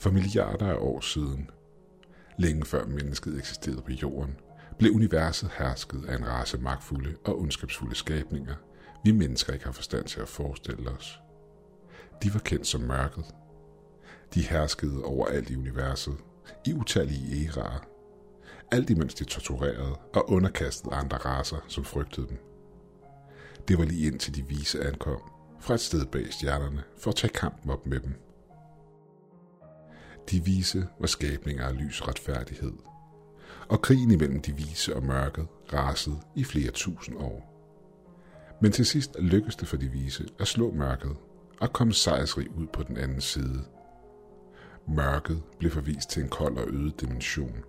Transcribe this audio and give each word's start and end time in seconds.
For 0.00 0.10
milliarder 0.10 0.66
af 0.66 0.76
år 0.78 1.00
siden, 1.00 1.50
længe 2.38 2.64
før 2.64 2.86
mennesket 2.86 3.38
eksisterede 3.38 3.82
på 3.82 3.90
jorden, 3.90 4.36
blev 4.78 4.92
universet 4.92 5.50
hersket 5.58 6.04
af 6.08 6.16
en 6.16 6.28
race 6.28 6.58
magtfulde 6.58 7.16
og 7.24 7.40
ondskabsfulde 7.40 7.94
skabninger, 7.94 8.54
vi 9.04 9.12
mennesker 9.12 9.52
ikke 9.52 9.64
har 9.64 9.72
forstand 9.72 10.04
til 10.04 10.20
at 10.20 10.28
forestille 10.28 10.90
os. 10.90 11.20
De 12.22 12.34
var 12.34 12.40
kendt 12.40 12.66
som 12.66 12.80
mørket. 12.80 13.24
De 14.34 14.42
herskede 14.42 15.04
overalt 15.04 15.50
i 15.50 15.56
universet, 15.56 16.16
i 16.66 16.74
utallige 16.74 17.48
æraer, 17.48 17.86
alt 18.70 18.90
imens 18.90 19.14
de 19.14 19.24
torturerede 19.24 19.94
og 20.14 20.30
underkastede 20.30 20.94
andre 20.94 21.16
raser, 21.16 21.64
som 21.68 21.84
frygtede 21.84 22.26
dem. 22.28 22.38
Det 23.68 23.78
var 23.78 23.84
lige 23.84 24.06
indtil 24.06 24.34
de 24.34 24.46
vise 24.46 24.86
ankom 24.86 25.20
fra 25.60 25.74
et 25.74 25.80
sted 25.80 26.06
bag 26.06 26.32
stjernerne 26.32 26.82
for 26.98 27.10
at 27.10 27.16
tage 27.16 27.32
kampen 27.32 27.70
op 27.70 27.86
med 27.86 28.00
dem. 28.00 28.29
De 30.30 30.44
vise 30.44 30.88
var 31.00 31.06
skabninger 31.06 31.66
af 31.66 31.78
lys 31.78 32.08
retfærdighed, 32.08 32.72
og 33.68 33.82
krigen 33.82 34.10
imellem 34.10 34.42
de 34.42 34.56
vise 34.56 34.96
og 34.96 35.02
mørket 35.02 35.46
rasede 35.72 36.20
i 36.36 36.44
flere 36.44 36.70
tusind 36.70 37.16
år. 37.16 37.50
Men 38.62 38.72
til 38.72 38.86
sidst 38.86 39.16
lykkedes 39.18 39.56
det 39.56 39.68
for 39.68 39.76
de 39.76 39.88
vise 39.88 40.28
at 40.38 40.48
slå 40.48 40.70
mørket 40.70 41.16
og 41.60 41.72
komme 41.72 41.92
sejrsrig 41.92 42.56
ud 42.56 42.66
på 42.66 42.82
den 42.82 42.96
anden 42.96 43.20
side. 43.20 43.64
Mørket 44.88 45.42
blev 45.58 45.70
forvist 45.70 46.10
til 46.10 46.22
en 46.22 46.28
kold 46.28 46.56
og 46.56 46.68
øde 46.70 46.92
dimension, 47.00 47.64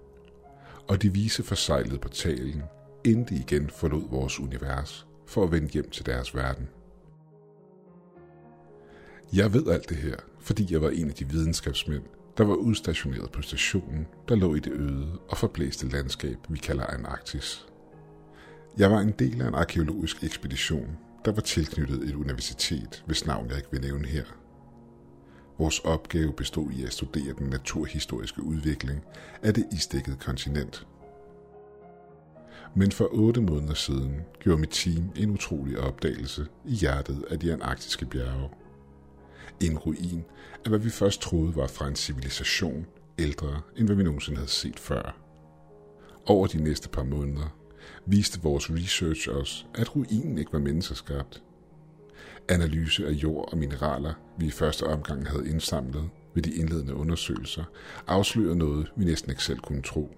og 0.87 1.01
de 1.01 1.13
vise 1.13 1.43
forsejlede 1.43 1.99
portalen, 1.99 2.63
inden 3.05 3.25
de 3.25 3.35
igen 3.35 3.69
forlod 3.69 4.09
vores 4.09 4.39
univers 4.39 5.07
for 5.27 5.43
at 5.43 5.51
vende 5.51 5.67
hjem 5.67 5.89
til 5.89 6.05
deres 6.05 6.35
verden. 6.35 6.69
Jeg 9.33 9.53
ved 9.53 9.67
alt 9.67 9.89
det 9.89 9.97
her, 9.97 10.15
fordi 10.39 10.73
jeg 10.73 10.81
var 10.81 10.89
en 10.89 11.09
af 11.09 11.15
de 11.15 11.29
videnskabsmænd, 11.29 12.03
der 12.37 12.43
var 12.43 12.53
udstationeret 12.53 13.31
på 13.31 13.41
stationen, 13.41 14.07
der 14.29 14.35
lå 14.35 14.55
i 14.55 14.59
det 14.59 14.71
øde 14.71 15.19
og 15.29 15.37
forblæste 15.37 15.89
landskab, 15.89 16.37
vi 16.49 16.57
kalder 16.57 16.85
Antarktis. 16.85 17.65
Jeg 18.77 18.91
var 18.91 18.99
en 18.99 19.11
del 19.19 19.41
af 19.41 19.47
en 19.47 19.55
arkeologisk 19.55 20.23
ekspedition, 20.23 20.97
der 21.25 21.31
var 21.31 21.41
tilknyttet 21.41 22.03
et 22.03 22.15
universitet, 22.15 23.03
hvis 23.05 23.25
navn 23.25 23.49
jeg 23.49 23.57
ikke 23.57 23.71
vil 23.71 23.81
nævne 23.81 24.07
her. 24.07 24.23
Vores 25.59 25.79
opgave 25.79 26.33
bestod 26.33 26.71
i 26.71 26.83
at 26.83 26.93
studere 26.93 27.33
den 27.39 27.47
naturhistoriske 27.49 28.43
udvikling 28.43 29.03
af 29.43 29.53
det 29.53 29.65
isdækkede 29.71 30.17
kontinent. 30.17 30.87
Men 32.75 32.91
for 32.91 33.09
otte 33.11 33.41
måneder 33.41 33.73
siden 33.73 34.21
gjorde 34.39 34.59
mit 34.59 34.69
team 34.69 35.11
en 35.15 35.31
utrolig 35.31 35.79
opdagelse 35.79 36.45
i 36.65 36.73
hjertet 36.73 37.25
af 37.29 37.39
de 37.39 37.53
antarktiske 37.53 38.05
bjerge. 38.05 38.49
En 39.59 39.77
ruin 39.77 40.23
af 40.65 40.69
hvad 40.69 40.79
vi 40.79 40.89
først 40.89 41.21
troede 41.21 41.55
var 41.55 41.67
fra 41.67 41.87
en 41.87 41.95
civilisation 41.95 42.85
ældre 43.19 43.61
end 43.77 43.87
hvad 43.87 43.95
vi 43.95 44.03
nogensinde 44.03 44.37
havde 44.37 44.51
set 44.51 44.79
før. 44.79 45.17
Over 46.25 46.47
de 46.47 46.63
næste 46.63 46.89
par 46.89 47.03
måneder 47.03 47.55
viste 48.05 48.41
vores 48.41 48.71
research 48.71 49.29
os, 49.29 49.67
at 49.75 49.95
ruinen 49.95 50.37
ikke 50.37 50.53
var 50.53 50.59
menneskeskabt. 50.59 51.43
Analyse 52.49 53.07
af 53.07 53.11
jord 53.11 53.51
og 53.51 53.57
mineraler, 53.57 54.13
vi 54.37 54.45
i 54.45 54.51
første 54.51 54.83
omgang 54.83 55.27
havde 55.27 55.49
indsamlet 55.49 56.09
ved 56.33 56.43
de 56.43 56.55
indledende 56.55 56.93
undersøgelser, 56.93 57.63
afslørede 58.07 58.55
noget, 58.55 58.91
vi 58.95 59.05
næsten 59.05 59.31
ikke 59.31 59.43
selv 59.43 59.59
kunne 59.59 59.81
tro. 59.81 60.15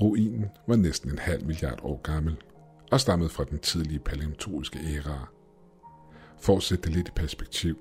Ruinen 0.00 0.46
var 0.66 0.76
næsten 0.76 1.10
en 1.10 1.18
halv 1.18 1.46
milliard 1.46 1.78
år 1.82 2.00
gammel 2.02 2.36
og 2.90 3.00
stammede 3.00 3.30
fra 3.30 3.44
den 3.44 3.58
tidlige 3.58 3.98
paleontologiske 3.98 4.78
æra. 4.78 5.28
For 6.40 6.56
at 6.56 6.62
sætte 6.62 6.84
det 6.84 6.92
lidt 6.92 7.08
i 7.08 7.12
perspektiv, 7.16 7.78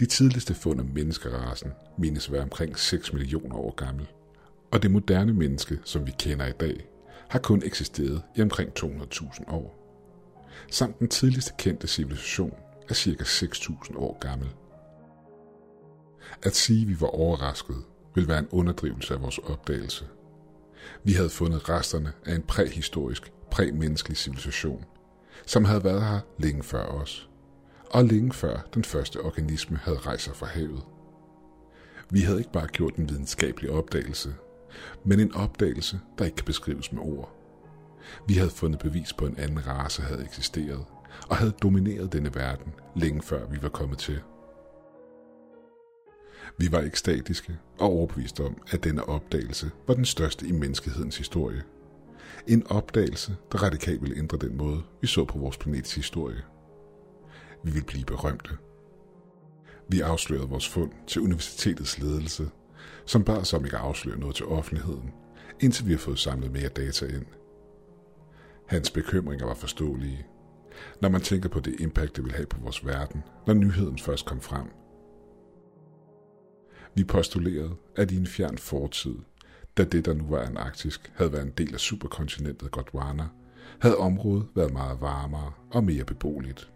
de 0.00 0.06
tidligste 0.06 0.54
fund 0.54 0.80
af 0.80 0.86
menneskerasen 0.86 1.72
menes 1.98 2.26
at 2.26 2.32
være 2.32 2.42
omkring 2.42 2.78
6 2.78 3.12
millioner 3.12 3.56
år 3.56 3.74
gammel, 3.74 4.06
og 4.72 4.82
det 4.82 4.90
moderne 4.90 5.32
menneske, 5.32 5.78
som 5.84 6.06
vi 6.06 6.12
kender 6.18 6.46
i 6.46 6.52
dag, 6.52 6.88
har 7.28 7.38
kun 7.38 7.62
eksisteret 7.64 8.22
i 8.36 8.42
omkring 8.42 8.70
200.000 8.78 9.52
år. 9.52 9.76
Samt 10.70 10.98
den 10.98 11.08
tidligste 11.08 11.52
kendte 11.58 11.86
civilisation 11.86 12.54
er 12.88 12.94
ca. 12.94 13.24
6.000 13.24 13.98
år 13.98 14.18
gammel. 14.18 14.48
At 16.42 16.56
sige, 16.56 16.82
at 16.82 16.88
vi 16.88 17.00
var 17.00 17.06
overrasket, 17.06 17.76
vil 18.14 18.28
være 18.28 18.38
en 18.38 18.48
underdrivelse 18.50 19.14
af 19.14 19.22
vores 19.22 19.38
opdagelse. 19.38 20.04
Vi 21.04 21.12
havde 21.12 21.30
fundet 21.30 21.68
resterne 21.68 22.12
af 22.26 22.34
en 22.34 22.42
præhistorisk, 22.42 23.32
præmenneskelig 23.50 24.16
civilisation, 24.16 24.84
som 25.46 25.64
havde 25.64 25.84
været 25.84 26.02
her 26.02 26.20
længe 26.38 26.62
før 26.62 26.84
os, 26.84 27.29
og 27.90 28.04
længe 28.04 28.32
før 28.32 28.68
den 28.74 28.84
første 28.84 29.20
organisme 29.20 29.76
havde 29.76 29.98
rejst 29.98 30.24
sig 30.24 30.36
fra 30.36 30.46
havet. 30.46 30.82
Vi 32.10 32.20
havde 32.20 32.38
ikke 32.38 32.52
bare 32.52 32.66
gjort 32.66 32.96
en 32.96 33.08
videnskabelig 33.08 33.70
opdagelse, 33.70 34.34
men 35.04 35.20
en 35.20 35.34
opdagelse, 35.34 36.00
der 36.18 36.24
ikke 36.24 36.36
kan 36.36 36.44
beskrives 36.44 36.92
med 36.92 37.02
ord. 37.02 37.36
Vi 38.28 38.34
havde 38.34 38.50
fundet 38.50 38.80
bevis 38.80 39.12
på, 39.12 39.24
at 39.24 39.30
en 39.30 39.38
anden 39.38 39.66
race 39.66 40.02
havde 40.02 40.24
eksisteret, 40.24 40.84
og 41.28 41.36
havde 41.36 41.52
domineret 41.62 42.12
denne 42.12 42.34
verden 42.34 42.72
længe 42.96 43.22
før 43.22 43.46
vi 43.46 43.62
var 43.62 43.68
kommet 43.68 43.98
til. 43.98 44.20
Vi 46.58 46.72
var 46.72 46.80
ekstatiske 46.80 47.58
og 47.78 47.88
overbeviste 47.88 48.44
om, 48.44 48.62
at 48.70 48.84
denne 48.84 49.08
opdagelse 49.08 49.70
var 49.86 49.94
den 49.94 50.04
største 50.04 50.46
i 50.46 50.52
menneskehedens 50.52 51.18
historie. 51.18 51.62
En 52.46 52.66
opdagelse, 52.66 53.36
der 53.52 53.62
radikalt 53.62 54.02
ville 54.02 54.16
ændre 54.16 54.38
den 54.38 54.56
måde, 54.56 54.82
vi 55.00 55.06
så 55.06 55.24
på 55.24 55.38
vores 55.38 55.58
planets 55.58 55.94
historie. 55.94 56.42
Vi 57.64 57.70
ville 57.70 57.86
blive 57.86 58.04
berømte. 58.04 58.50
Vi 59.88 60.00
afslørede 60.00 60.48
vores 60.48 60.68
fund 60.68 60.90
til 61.06 61.22
universitetets 61.22 61.98
ledelse, 61.98 62.50
som 63.06 63.24
bad 63.24 63.36
os 63.36 63.52
om 63.54 63.64
ikke 63.64 63.76
at 63.76 63.82
afsløre 63.82 64.18
noget 64.18 64.36
til 64.36 64.46
offentligheden, 64.46 65.12
indtil 65.60 65.86
vi 65.86 65.92
har 65.92 65.98
fået 65.98 66.18
samlet 66.18 66.52
mere 66.52 66.68
data 66.68 67.06
ind. 67.06 67.26
Hans 68.66 68.90
bekymringer 68.90 69.46
var 69.46 69.54
forståelige, 69.54 70.26
når 71.02 71.08
man 71.08 71.20
tænker 71.20 71.48
på 71.48 71.60
det 71.60 71.80
impact, 71.80 72.16
det 72.16 72.24
vil 72.24 72.32
have 72.32 72.46
på 72.46 72.60
vores 72.60 72.86
verden, 72.86 73.22
når 73.46 73.54
nyheden 73.54 73.98
først 73.98 74.26
kom 74.26 74.40
frem. 74.40 74.66
Vi 76.94 77.04
postulerede, 77.04 77.76
at 77.96 78.10
i 78.10 78.16
en 78.16 78.26
fjern 78.26 78.58
fortid, 78.58 79.14
da 79.76 79.84
det, 79.84 80.04
der 80.04 80.14
nu 80.14 80.24
var 80.28 80.42
antarktisk, 80.42 81.12
havde 81.14 81.32
været 81.32 81.42
en 81.42 81.52
del 81.58 81.74
af 81.74 81.80
superkontinentet 81.80 82.70
Gondwana, 82.70 83.28
havde 83.80 83.96
området 83.96 84.46
været 84.54 84.72
meget 84.72 85.00
varmere 85.00 85.52
og 85.70 85.84
mere 85.84 86.04
beboeligt. 86.04 86.70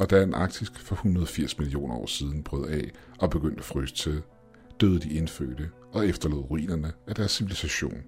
Og 0.00 0.10
da 0.10 0.22
Antarktisk 0.22 0.78
for 0.78 0.94
180 0.94 1.58
millioner 1.58 1.94
år 1.94 2.06
siden 2.06 2.42
brød 2.42 2.68
af 2.68 2.90
og 3.18 3.30
begyndte 3.30 3.58
at 3.58 3.64
fryse 3.64 3.94
til, 3.94 4.22
døde 4.80 5.00
de 5.00 5.10
indfødte 5.10 5.70
og 5.92 6.06
efterlod 6.06 6.50
ruinerne 6.50 6.92
af 7.06 7.14
deres 7.14 7.30
civilisation. 7.30 8.02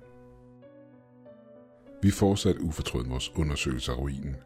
Vi 2.02 2.10
fortsatte 2.10 2.60
ufortrødent 2.60 3.10
vores 3.10 3.30
undersøgelse 3.34 3.92
af 3.92 3.98
ruinen. 3.98 4.36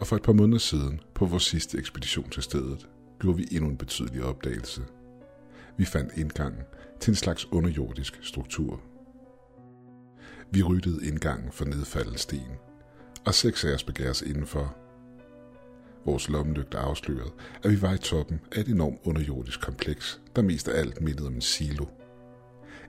Og 0.00 0.06
for 0.06 0.16
et 0.16 0.22
par 0.22 0.32
måneder 0.32 0.58
siden, 0.58 1.00
på 1.14 1.26
vores 1.26 1.42
sidste 1.42 1.78
ekspedition 1.78 2.30
til 2.30 2.42
stedet, 2.42 2.88
gjorde 3.20 3.36
vi 3.36 3.48
endnu 3.50 3.70
en 3.70 3.76
betydelig 3.76 4.24
opdagelse. 4.24 4.82
Vi 5.76 5.84
fandt 5.84 6.12
indgangen 6.16 6.62
til 7.00 7.10
en 7.10 7.16
slags 7.16 7.52
underjordisk 7.52 8.18
struktur. 8.22 8.80
Vi 10.50 10.62
ryddede 10.62 11.06
indgangen 11.06 11.52
for 11.52 11.64
nedfaldet 11.64 12.20
sten, 12.20 12.52
og 13.26 13.34
seks 13.34 13.64
af 13.64 13.74
os 13.74 13.84
begav 13.84 14.10
os 14.10 14.22
indenfor. 14.22 14.87
Vores 16.08 16.28
lommelygte 16.28 16.78
afslørede, 16.78 17.30
at 17.62 17.70
vi 17.70 17.82
var 17.82 17.94
i 17.94 17.98
toppen 17.98 18.40
af 18.52 18.60
et 18.60 18.68
enormt 18.68 18.98
underjordisk 19.04 19.60
kompleks, 19.60 20.20
der 20.36 20.42
mest 20.42 20.68
af 20.68 20.80
alt 20.80 21.00
mindede 21.00 21.26
om 21.26 21.34
en 21.34 21.40
silo. 21.40 21.86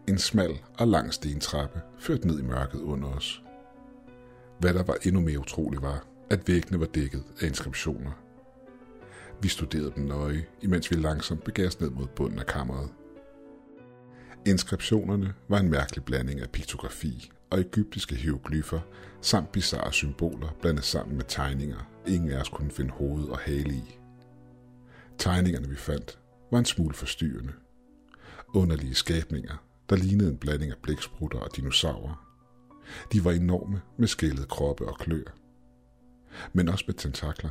En 0.08 0.18
smal 0.18 0.60
og 0.78 0.88
lang 0.88 1.14
stentrappe 1.14 1.82
førte 2.00 2.28
ned 2.28 2.40
i 2.40 2.44
mørket 2.44 2.80
under 2.80 3.08
os. 3.08 3.44
Hvad 4.60 4.74
der 4.74 4.84
var 4.84 4.98
endnu 5.04 5.22
mere 5.22 5.40
utroligt 5.40 5.82
var, 5.82 6.08
at 6.30 6.48
væggene 6.48 6.80
var 6.80 6.86
dækket 6.86 7.24
af 7.42 7.48
inskriptioner. 7.48 8.12
Vi 9.42 9.48
studerede 9.48 9.94
dem 9.96 10.04
nøje, 10.04 10.46
imens 10.62 10.92
vi 10.92 10.96
langsomt 10.96 11.44
begav 11.44 11.68
os 11.68 11.80
ned 11.80 11.90
mod 11.90 12.08
bunden 12.08 12.40
af 12.40 12.46
kammeret. 12.46 12.90
Inskriptionerne 14.46 15.34
var 15.48 15.60
en 15.60 15.70
mærkelig 15.70 16.06
blanding 16.06 16.42
af 16.42 16.50
piktografi 16.50 17.32
og 17.50 17.60
egyptiske 17.60 18.16
hieroglyffer 18.16 18.80
samt 19.22 19.52
bizarre 19.52 19.94
symboler 19.94 20.56
blandet 20.62 20.84
sammen 20.84 21.16
med 21.16 21.26
tegninger, 21.28 21.90
ingen 22.10 22.32
af 22.32 22.42
os 22.42 22.50
kunne 22.50 22.72
finde 22.72 22.92
hoved 22.92 23.24
og 23.24 23.38
hale 23.38 23.74
i. 23.74 24.00
Tegningerne 25.18 25.70
vi 25.70 25.76
fandt 25.76 26.20
var 26.52 26.60
en 26.60 26.66
smule 26.66 26.94
forstyrrende. 26.94 27.54
Underlige 28.54 28.96
skabninger, 28.96 29.64
der 29.90 29.96
lignede 29.96 30.30
en 30.30 30.38
blanding 30.38 30.72
af 30.72 30.78
blæksprutter 30.78 31.40
og 31.40 31.56
dinosaurer. 31.56 32.26
De 33.14 33.26
var 33.26 33.32
enorme 33.32 33.82
med 33.98 34.08
skældede 34.08 34.48
kroppe 34.48 34.88
og 34.88 34.98
klør. 34.98 35.36
Men 36.54 36.70
også 36.70 36.84
med 36.88 36.96
tentakler. 36.96 37.50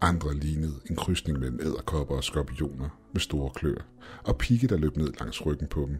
Andre 0.00 0.34
lignede 0.34 0.80
en 0.90 0.96
krydsning 0.96 1.38
mellem 1.38 1.60
æderkopper 1.60 2.16
og 2.16 2.24
skorpioner 2.24 2.88
med 3.12 3.20
store 3.20 3.50
klør 3.50 3.86
og 4.24 4.38
pigge, 4.38 4.68
der 4.68 4.76
løb 4.76 4.96
ned 4.96 5.12
langs 5.20 5.46
ryggen 5.46 5.68
på 5.68 5.80
dem. 5.80 5.98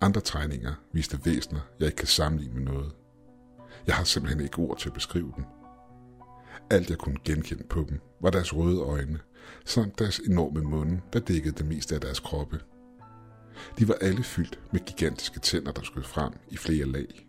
Andre 0.00 0.20
tegninger 0.20 0.74
viste 0.92 1.20
væsener, 1.24 1.60
jeg 1.78 1.86
ikke 1.86 1.96
kan 1.96 2.06
sammenligne 2.06 2.54
med 2.54 2.62
noget. 2.62 2.92
Jeg 3.86 3.94
har 3.94 4.04
simpelthen 4.04 4.44
ikke 4.44 4.58
ord 4.58 4.78
til 4.78 4.88
at 4.88 4.94
beskrive 4.94 5.32
dem. 5.36 5.44
Alt 6.70 6.90
jeg 6.90 6.98
kunne 6.98 7.18
genkende 7.24 7.64
på 7.64 7.86
dem 7.88 8.00
var 8.20 8.30
deres 8.30 8.56
røde 8.56 8.80
øjne 8.80 9.20
samt 9.64 9.98
deres 9.98 10.18
enorme 10.18 10.60
munde, 10.60 11.00
der 11.12 11.20
dækkede 11.20 11.54
det 11.54 11.66
meste 11.66 11.94
af 11.94 12.00
deres 12.00 12.20
kroppe. 12.20 12.60
De 13.78 13.88
var 13.88 13.94
alle 13.94 14.22
fyldt 14.22 14.60
med 14.72 14.80
gigantiske 14.80 15.40
tænder, 15.40 15.72
der 15.72 15.82
skød 15.82 16.02
frem 16.02 16.32
i 16.48 16.56
flere 16.56 16.84
lag. 16.84 17.26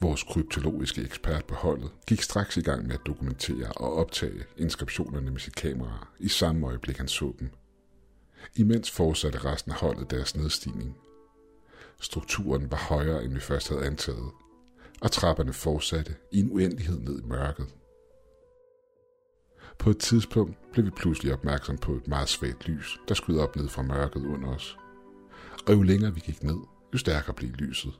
Vores 0.00 0.22
kryptologiske 0.22 1.02
ekspert 1.02 1.44
på 1.44 1.54
holdet 1.54 1.90
gik 2.06 2.22
straks 2.22 2.56
i 2.56 2.60
gang 2.60 2.86
med 2.86 2.94
at 2.94 3.06
dokumentere 3.06 3.72
og 3.72 3.96
optage 3.96 4.44
inskriptionerne 4.56 5.30
med 5.30 5.40
sit 5.40 5.54
kamera 5.54 6.08
i 6.18 6.28
samme 6.28 6.66
øjeblik 6.66 6.96
han 6.96 7.08
så 7.08 7.32
dem. 7.38 7.50
Imens 8.56 8.90
fortsatte 8.90 9.38
resten 9.38 9.72
af 9.72 9.78
holdet 9.78 10.10
deres 10.10 10.36
nedstigning. 10.36 10.96
Strukturen 12.00 12.70
var 12.70 12.76
højere, 12.76 13.24
end 13.24 13.32
vi 13.32 13.40
først 13.40 13.68
havde 13.68 13.86
antaget, 13.86 14.30
og 15.02 15.10
trapperne 15.10 15.52
fortsatte 15.52 16.16
i 16.32 16.40
en 16.40 16.52
uendelighed 16.52 16.98
ned 16.98 17.18
i 17.18 17.26
mørket. 17.26 17.66
På 19.78 19.90
et 19.90 19.98
tidspunkt 19.98 20.72
blev 20.72 20.84
vi 20.84 20.90
pludselig 20.90 21.32
opmærksom 21.32 21.78
på 21.78 21.92
et 21.92 22.08
meget 22.08 22.28
svagt 22.28 22.68
lys, 22.68 23.00
der 23.08 23.14
skød 23.14 23.38
op 23.38 23.56
ned 23.56 23.68
fra 23.68 23.82
mørket 23.82 24.26
under 24.26 24.48
os. 24.48 24.78
Og 25.66 25.74
jo 25.74 25.82
længere 25.82 26.14
vi 26.14 26.20
gik 26.20 26.42
ned, 26.42 26.58
jo 26.92 26.98
stærkere 26.98 27.34
blev 27.34 27.50
lyset. 27.50 27.92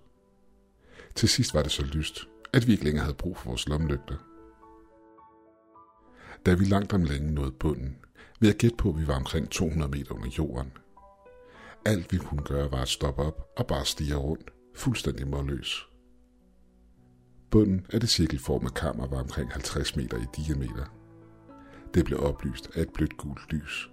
Til 1.14 1.28
sidst 1.28 1.54
var 1.54 1.62
det 1.62 1.72
så 1.72 1.84
lyst, 1.84 2.28
at 2.52 2.66
vi 2.66 2.72
ikke 2.72 2.84
længere 2.84 3.04
havde 3.04 3.16
brug 3.16 3.36
for 3.36 3.48
vores 3.48 3.68
lomlygter. 3.68 4.16
Da 6.46 6.54
vi 6.54 6.64
langt 6.64 6.92
om 6.92 7.04
længe 7.04 7.30
nåede 7.30 7.52
bunden, 7.52 7.96
ved 8.40 8.48
at 8.48 8.58
gætte 8.58 8.76
på, 8.76 8.88
at 8.88 8.98
vi 8.98 9.06
var 9.06 9.16
omkring 9.16 9.50
200 9.50 9.90
meter 9.90 10.14
under 10.14 10.28
jorden. 10.38 10.72
Alt 11.84 12.12
vi 12.12 12.16
kunne 12.18 12.42
gøre 12.42 12.72
var 12.72 12.82
at 12.82 12.88
stoppe 12.88 13.22
op 13.22 13.48
og 13.56 13.66
bare 13.66 13.84
stige 13.84 14.14
rundt, 14.14 14.50
fuldstændig 14.74 15.28
målløs. 15.28 15.86
Bunden 17.50 17.86
af 17.92 18.00
det 18.00 18.08
cirkelformede 18.08 18.74
kammer 18.74 19.06
var 19.06 19.22
omkring 19.22 19.52
50 19.52 19.96
meter 19.96 20.18
i 20.18 20.26
diameter. 20.36 20.84
Det 21.94 22.04
blev 22.04 22.20
oplyst 22.22 22.70
af 22.74 22.82
et 22.82 22.92
blødt 22.94 23.16
gult 23.16 23.52
lys. 23.52 23.90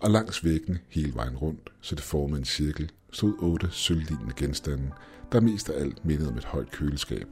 Og 0.00 0.10
langs 0.10 0.44
væggene 0.44 0.80
hele 0.88 1.14
vejen 1.14 1.36
rundt, 1.36 1.72
så 1.80 1.94
det 1.94 2.04
formede 2.04 2.38
en 2.38 2.44
cirkel, 2.44 2.92
stod 3.12 3.34
otte 3.38 3.70
sølvlignende 3.70 4.34
genstande, 4.36 4.92
der 5.32 5.40
mest 5.40 5.70
af 5.70 5.80
alt 5.80 6.04
mindede 6.04 6.28
om 6.28 6.38
et 6.38 6.44
højt 6.44 6.70
køleskab. 6.70 7.26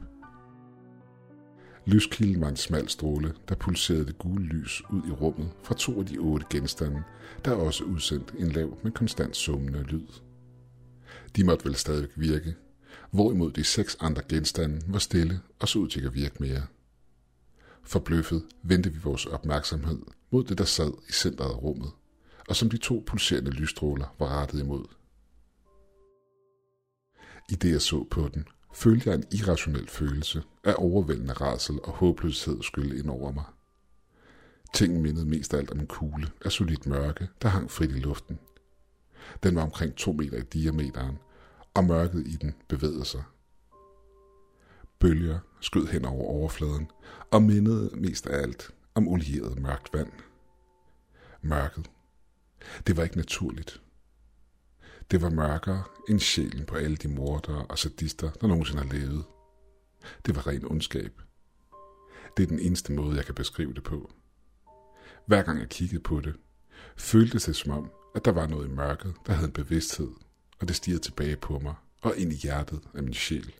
Lyskilden 1.85 2.41
var 2.41 2.49
en 2.49 2.55
smal 2.55 2.89
stråle, 2.89 3.33
der 3.49 3.55
pulserede 3.55 4.05
det 4.05 4.17
gule 4.17 4.45
lys 4.45 4.81
ud 4.89 5.07
i 5.07 5.11
rummet 5.11 5.51
fra 5.63 5.75
to 5.75 5.99
af 5.99 6.05
de 6.05 6.17
otte 6.17 6.45
genstande, 6.49 7.03
der 7.45 7.51
også 7.51 7.83
udsendte 7.83 8.33
en 8.39 8.51
lav, 8.51 8.77
men 8.83 8.91
konstant 8.91 9.35
summende 9.35 9.83
lyd. 9.83 10.07
De 11.35 11.43
måtte 11.43 11.65
vel 11.65 11.75
stadig 11.75 12.07
virke, 12.15 12.55
hvorimod 13.11 13.51
de 13.51 13.63
seks 13.63 13.97
andre 13.99 14.21
genstande 14.29 14.81
var 14.87 14.99
stille 14.99 15.39
og 15.59 15.67
så 15.67 15.79
ud 15.79 15.87
til 15.87 16.05
at 16.05 16.15
virke 16.15 16.35
mere. 16.39 16.63
Forbløffet 17.83 18.43
vendte 18.63 18.93
vi 18.93 18.99
vores 19.03 19.25
opmærksomhed 19.25 19.99
mod 20.31 20.43
det, 20.43 20.57
der 20.57 20.63
sad 20.63 20.91
i 21.09 21.11
centret 21.11 21.49
af 21.49 21.61
rummet, 21.61 21.91
og 22.49 22.55
som 22.55 22.69
de 22.69 22.77
to 22.77 23.03
pulserende 23.07 23.51
lysstråler 23.51 24.15
var 24.19 24.41
rettet 24.41 24.59
imod. 24.59 24.85
I 27.49 27.55
det 27.55 27.71
jeg 27.71 27.81
så 27.81 28.03
på 28.11 28.29
den, 28.33 28.47
følte 28.73 29.09
jeg 29.09 29.15
en 29.15 29.23
irrationel 29.31 29.87
følelse 29.87 30.43
af 30.63 30.75
overvældende 30.77 31.33
rasel 31.33 31.79
og 31.83 31.91
håbløshed 31.91 32.63
skylle 32.63 32.99
ind 32.99 33.09
over 33.09 33.31
mig. 33.31 33.43
Ting 34.73 35.01
mindede 35.01 35.25
mest 35.25 35.53
af 35.53 35.57
alt 35.57 35.71
om 35.71 35.79
en 35.79 35.87
kugle 35.87 36.27
af 36.45 36.51
solidt 36.51 36.87
mørke, 36.87 37.27
der 37.41 37.49
hang 37.49 37.71
frit 37.71 37.91
i 37.91 37.99
luften. 37.99 38.39
Den 39.43 39.55
var 39.55 39.61
omkring 39.61 39.95
to 39.95 40.11
meter 40.11 40.37
i 40.37 40.41
diameteren, 40.41 41.17
og 41.73 41.83
mørket 41.83 42.27
i 42.27 42.35
den 42.35 42.55
bevægede 42.67 43.05
sig. 43.05 43.23
Bølger 44.99 45.39
skød 45.61 45.87
hen 45.87 46.05
over 46.05 46.29
overfladen 46.29 46.91
og 47.31 47.41
mindede 47.41 47.89
mest 47.93 48.27
af 48.27 48.41
alt 48.41 48.71
om 48.95 49.07
olieret 49.07 49.59
mørkt 49.59 49.93
vand. 49.93 50.11
Mørket. 51.41 51.89
Det 52.87 52.97
var 52.97 53.03
ikke 53.03 53.17
naturligt. 53.17 53.81
Det 55.11 55.21
var 55.21 55.29
mørkere 55.29 55.83
end 56.09 56.19
sjælen 56.19 56.65
på 56.65 56.75
alle 56.75 56.97
de 56.97 57.07
mordere 57.07 57.65
og 57.65 57.79
sadister, 57.79 58.31
der 58.31 58.47
nogensinde 58.47 58.83
har 58.83 58.93
levet. 58.93 59.25
Det 60.25 60.35
var 60.35 60.47
ren 60.47 60.71
ondskab. 60.71 61.21
Det 62.37 62.43
er 62.43 62.47
den 62.47 62.59
eneste 62.59 62.93
måde, 62.93 63.17
jeg 63.17 63.25
kan 63.25 63.35
beskrive 63.35 63.73
det 63.73 63.83
på. 63.83 64.11
Hver 65.25 65.43
gang 65.43 65.59
jeg 65.59 65.69
kiggede 65.69 66.01
på 66.01 66.19
det, 66.19 66.35
føltes 66.97 67.43
det 67.43 67.55
som 67.55 67.71
om, 67.71 67.91
at 68.15 68.25
der 68.25 68.31
var 68.31 68.47
noget 68.47 68.67
i 68.67 68.71
mørket, 68.71 69.13
der 69.25 69.33
havde 69.33 69.47
en 69.47 69.53
bevidsthed, 69.53 70.11
og 70.59 70.67
det 70.67 70.75
stirrede 70.75 71.01
tilbage 71.01 71.35
på 71.35 71.59
mig 71.59 71.75
og 72.01 72.17
ind 72.17 72.33
i 72.33 72.35
hjertet 72.35 72.81
af 72.93 73.03
min 73.03 73.13
sjæl. 73.13 73.53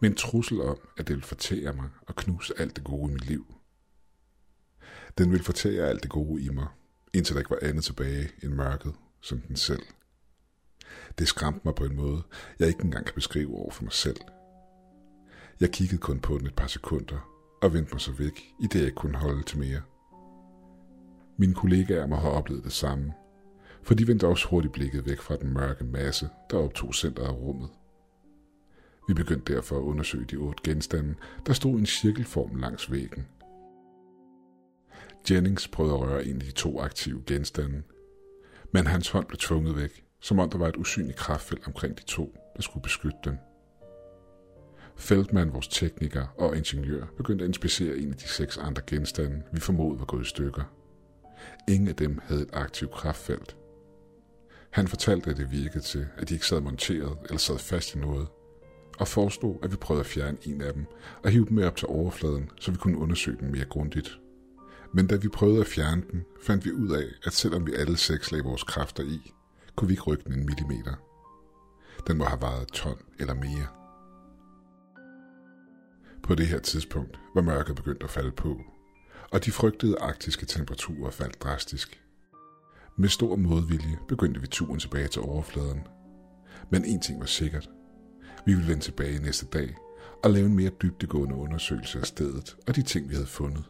Med 0.00 0.10
en 0.10 0.16
trussel 0.16 0.60
om, 0.60 0.78
at 0.96 1.08
det 1.08 1.14
ville 1.14 1.26
fortære 1.26 1.72
mig 1.72 1.88
og 2.06 2.16
knuse 2.16 2.60
alt 2.60 2.76
det 2.76 2.84
gode 2.84 3.10
i 3.10 3.12
mit 3.12 3.24
liv. 3.24 3.54
Den 5.18 5.30
ville 5.30 5.44
fortære 5.44 5.88
alt 5.88 6.02
det 6.02 6.10
gode 6.10 6.42
i 6.42 6.48
mig, 6.48 6.66
indtil 7.12 7.34
der 7.34 7.40
ikke 7.40 7.50
var 7.50 7.58
andet 7.62 7.84
tilbage 7.84 8.30
end 8.42 8.52
mørket 8.52 8.94
som 9.20 9.40
den 9.40 9.56
selv. 9.56 9.82
Det 11.18 11.28
skræmte 11.28 11.60
mig 11.64 11.74
på 11.74 11.84
en 11.84 11.96
måde, 11.96 12.22
jeg 12.58 12.68
ikke 12.68 12.84
engang 12.84 13.04
kan 13.04 13.14
beskrive 13.14 13.54
over 13.54 13.70
for 13.70 13.82
mig 13.82 13.92
selv. 13.92 14.20
Jeg 15.60 15.70
kiggede 15.70 16.00
kun 16.00 16.20
på 16.20 16.38
den 16.38 16.46
et 16.46 16.54
par 16.54 16.66
sekunder 16.66 17.28
og 17.62 17.74
vendte 17.74 17.94
mig 17.94 18.00
så 18.00 18.12
væk, 18.12 18.54
i 18.60 18.66
det 18.66 18.82
jeg 18.82 18.94
kunne 18.94 19.18
holde 19.18 19.42
til 19.42 19.58
mere. 19.58 19.80
Mine 21.36 21.54
kollegaer 21.54 22.06
må 22.06 22.16
have 22.16 22.32
oplevet 22.32 22.64
det 22.64 22.72
samme, 22.72 23.12
for 23.82 23.94
de 23.94 24.06
vendte 24.06 24.26
også 24.26 24.48
hurtigt 24.48 24.72
blikket 24.72 25.06
væk 25.06 25.20
fra 25.20 25.36
den 25.36 25.52
mørke 25.52 25.84
masse, 25.84 26.28
der 26.50 26.56
optog 26.56 26.94
centret 26.94 27.24
af 27.24 27.32
rummet. 27.32 27.68
Vi 29.08 29.14
begyndte 29.14 29.54
derfor 29.54 29.76
at 29.76 29.82
undersøge 29.82 30.24
de 30.24 30.36
otte 30.36 30.62
genstande, 30.70 31.14
der 31.46 31.52
stod 31.52 31.76
i 31.76 31.80
en 31.80 31.86
cirkelform 31.86 32.56
langs 32.56 32.92
væggen. 32.92 33.26
Jennings 35.30 35.68
prøvede 35.68 35.94
at 35.94 36.00
røre 36.00 36.26
en 36.26 36.36
af 36.36 36.42
de 36.46 36.50
to 36.50 36.80
aktive 36.80 37.22
genstande, 37.26 37.82
men 38.72 38.86
hans 38.86 39.10
hånd 39.10 39.26
blev 39.26 39.38
tvunget 39.38 39.76
væk, 39.76 40.04
som 40.20 40.38
om 40.38 40.50
der 40.50 40.58
var 40.58 40.68
et 40.68 40.76
usynligt 40.76 41.18
kraftfelt 41.18 41.66
omkring 41.66 41.98
de 41.98 42.04
to, 42.04 42.36
der 42.56 42.62
skulle 42.62 42.82
beskytte 42.82 43.18
dem. 43.24 43.38
Feldman, 44.96 45.52
vores 45.52 45.68
tekniker 45.68 46.26
og 46.38 46.56
ingeniør, 46.56 47.06
begyndte 47.16 47.44
at 47.44 47.48
inspicere 47.48 47.96
en 47.96 48.10
af 48.10 48.16
de 48.16 48.28
seks 48.28 48.58
andre 48.58 48.82
genstande, 48.86 49.42
vi 49.52 49.60
formodede 49.60 49.98
var 49.98 50.06
gået 50.06 50.26
i 50.26 50.28
stykker. 50.28 50.62
Ingen 51.68 51.88
af 51.88 51.96
dem 51.96 52.18
havde 52.24 52.42
et 52.42 52.50
aktivt 52.52 52.90
kraftfelt. 52.90 53.56
Han 54.70 54.88
fortalte, 54.88 55.30
at 55.30 55.36
det 55.36 55.50
virkede 55.50 55.84
til, 55.84 56.06
at 56.16 56.28
de 56.28 56.34
ikke 56.34 56.46
sad 56.46 56.60
monteret 56.60 57.18
eller 57.24 57.38
sad 57.38 57.58
fast 57.58 57.94
i 57.94 57.98
noget, 57.98 58.28
og 58.98 59.08
foreslog, 59.08 59.60
at 59.62 59.70
vi 59.70 59.76
prøvede 59.76 60.00
at 60.00 60.06
fjerne 60.06 60.38
en 60.42 60.60
af 60.60 60.72
dem 60.74 60.86
og 61.24 61.30
hive 61.30 61.44
dem 61.44 61.52
med 61.54 61.66
op 61.66 61.76
til 61.76 61.88
overfladen, 61.88 62.50
så 62.60 62.70
vi 62.70 62.76
kunne 62.76 62.98
undersøge 62.98 63.38
den 63.40 63.52
mere 63.52 63.64
grundigt. 63.64 64.18
Men 64.92 65.06
da 65.06 65.16
vi 65.16 65.28
prøvede 65.28 65.60
at 65.60 65.66
fjerne 65.66 66.02
den, 66.10 66.24
fandt 66.42 66.64
vi 66.64 66.72
ud 66.72 66.92
af, 66.92 67.04
at 67.24 67.32
selvom 67.32 67.66
vi 67.66 67.74
alle 67.74 67.96
seks 67.96 68.32
lagde 68.32 68.44
vores 68.44 68.62
kræfter 68.62 69.02
i, 69.02 69.32
kunne 69.78 69.88
vi 69.88 69.92
ikke 69.92 70.02
rykke 70.02 70.24
den 70.24 70.32
en 70.32 70.46
millimeter. 70.46 70.94
Den 72.06 72.18
må 72.18 72.24
have 72.24 72.40
vejet 72.40 72.68
ton 72.68 72.98
eller 73.18 73.34
mere. 73.34 73.66
På 76.22 76.34
det 76.34 76.46
her 76.46 76.58
tidspunkt 76.58 77.20
var 77.34 77.42
mørket 77.42 77.76
begyndt 77.76 78.02
at 78.02 78.10
falde 78.10 78.32
på, 78.32 78.60
og 79.32 79.44
de 79.44 79.52
frygtede 79.52 79.98
arktiske 80.00 80.46
temperaturer 80.46 81.10
faldt 81.10 81.42
drastisk. 81.42 82.02
Med 82.96 83.08
stor 83.08 83.36
modvilje 83.36 83.98
begyndte 84.08 84.40
vi 84.40 84.46
turen 84.46 84.80
tilbage 84.80 85.08
til 85.08 85.22
overfladen. 85.22 85.86
Men 86.70 86.84
en 86.84 87.00
ting 87.00 87.20
var 87.20 87.26
sikkert. 87.26 87.70
Vi 88.46 88.54
ville 88.54 88.68
vende 88.68 88.82
tilbage 88.82 89.22
næste 89.22 89.46
dag 89.46 89.76
og 90.24 90.30
lave 90.30 90.46
en 90.46 90.56
mere 90.56 90.70
dybdegående 90.70 91.34
undersøgelse 91.34 92.00
af 92.00 92.06
stedet 92.06 92.56
og 92.68 92.76
de 92.76 92.82
ting, 92.82 93.08
vi 93.08 93.14
havde 93.14 93.26
fundet. 93.26 93.64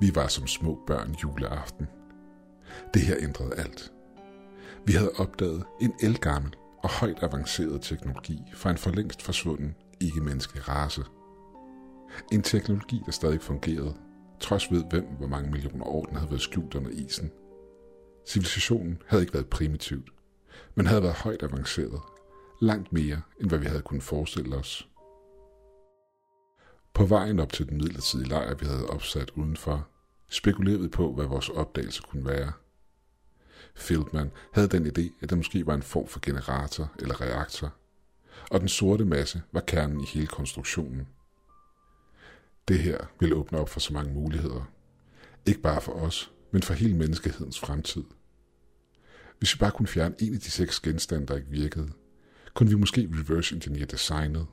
Vi 0.00 0.14
var 0.14 0.26
som 0.26 0.46
små 0.46 0.84
børn 0.86 1.14
juleaften. 1.22 1.86
Det 2.94 3.02
her 3.02 3.16
ændrede 3.20 3.54
alt. 3.54 3.92
Vi 4.86 4.92
havde 4.92 5.12
opdaget 5.16 5.64
en 5.80 5.94
elgammel 6.02 6.56
og 6.82 6.90
højt 6.90 7.22
avanceret 7.22 7.82
teknologi 7.82 8.38
fra 8.54 8.70
en 8.70 8.78
for 8.78 8.90
længst 8.90 9.22
forsvunden 9.22 9.74
ikke-menneskelig 10.00 10.68
race. 10.68 11.02
En 12.32 12.42
teknologi, 12.42 13.02
der 13.06 13.12
stadig 13.12 13.40
fungerede, 13.40 13.94
trods 14.40 14.72
ved 14.72 14.84
hvem 14.90 15.04
hvor 15.18 15.26
mange 15.26 15.50
millioner 15.50 15.84
år 15.84 16.04
den 16.04 16.16
havde 16.16 16.30
været 16.30 16.42
skjult 16.42 16.74
under 16.74 16.90
isen. 16.90 17.30
Civilisationen 18.26 19.02
havde 19.06 19.22
ikke 19.22 19.34
været 19.34 19.50
primitivt, 19.50 20.10
men 20.74 20.86
havde 20.86 21.02
været 21.02 21.14
højt 21.14 21.42
avanceret, 21.42 22.00
langt 22.60 22.92
mere 22.92 23.20
end 23.40 23.48
hvad 23.48 23.58
vi 23.58 23.66
havde 23.66 23.82
kunnet 23.82 24.02
forestille 24.02 24.56
os. 24.56 24.88
På 26.94 27.06
vejen 27.06 27.40
op 27.40 27.52
til 27.52 27.68
den 27.68 27.76
midlertidige 27.76 28.28
lejr, 28.28 28.54
vi 28.54 28.66
havde 28.66 28.86
opsat 28.86 29.30
udenfor, 29.30 29.88
spekulerede 30.28 30.82
vi 30.82 30.88
på, 30.88 31.12
hvad 31.12 31.26
vores 31.26 31.48
opdagelse 31.48 32.02
kunne 32.02 32.26
være. 32.26 32.52
Fieldman 33.76 34.30
havde 34.52 34.68
den 34.68 34.86
idé, 34.86 35.12
at 35.22 35.30
der 35.30 35.36
måske 35.36 35.66
var 35.66 35.74
en 35.74 35.82
form 35.82 36.08
for 36.08 36.20
generator 36.22 36.92
eller 36.98 37.20
reaktor, 37.20 37.74
og 38.50 38.60
den 38.60 38.68
sorte 38.68 39.04
masse 39.04 39.42
var 39.52 39.60
kernen 39.60 40.00
i 40.00 40.06
hele 40.06 40.26
konstruktionen. 40.26 41.06
Det 42.68 42.78
her 42.78 42.98
ville 43.20 43.34
åbne 43.34 43.58
op 43.58 43.68
for 43.68 43.80
så 43.80 43.92
mange 43.92 44.14
muligheder. 44.14 44.70
Ikke 45.46 45.60
bare 45.60 45.80
for 45.80 45.92
os, 45.92 46.32
men 46.50 46.62
for 46.62 46.74
hele 46.74 46.96
menneskehedens 46.96 47.60
fremtid. 47.60 48.04
Hvis 49.38 49.54
vi 49.54 49.58
bare 49.58 49.70
kunne 49.70 49.88
fjerne 49.88 50.14
en 50.18 50.34
af 50.34 50.40
de 50.40 50.50
seks 50.50 50.80
genstande, 50.80 51.26
der 51.26 51.36
ikke 51.36 51.48
virkede, 51.50 51.92
kunne 52.54 52.68
vi 52.68 52.74
måske 52.74 53.08
reverse 53.12 53.54
engineer 53.54 53.86
designet 53.86 54.46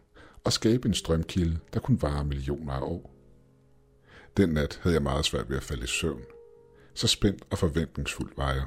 og 0.44 0.54
skabe 0.54 0.88
en 0.88 0.94
strømkilde, 0.94 1.60
der 1.74 1.80
kunne 1.80 2.02
vare 2.02 2.26
millioner 2.26 2.74
af 2.74 2.82
år. 2.82 3.16
Den 4.38 4.50
nat 4.50 4.80
havde 4.84 4.94
jeg 4.94 5.04
meget 5.04 5.26
svært 5.26 5.50
ved 5.50 5.58
at 5.58 5.64
falde 5.64 5.84
i 5.84 5.88
søvn. 5.88 6.22
Så 6.94 7.08
spændt 7.08 7.44
og 7.50 7.58
forventningsfuld 7.58 8.34
var 8.38 8.54
jeg. 8.54 8.66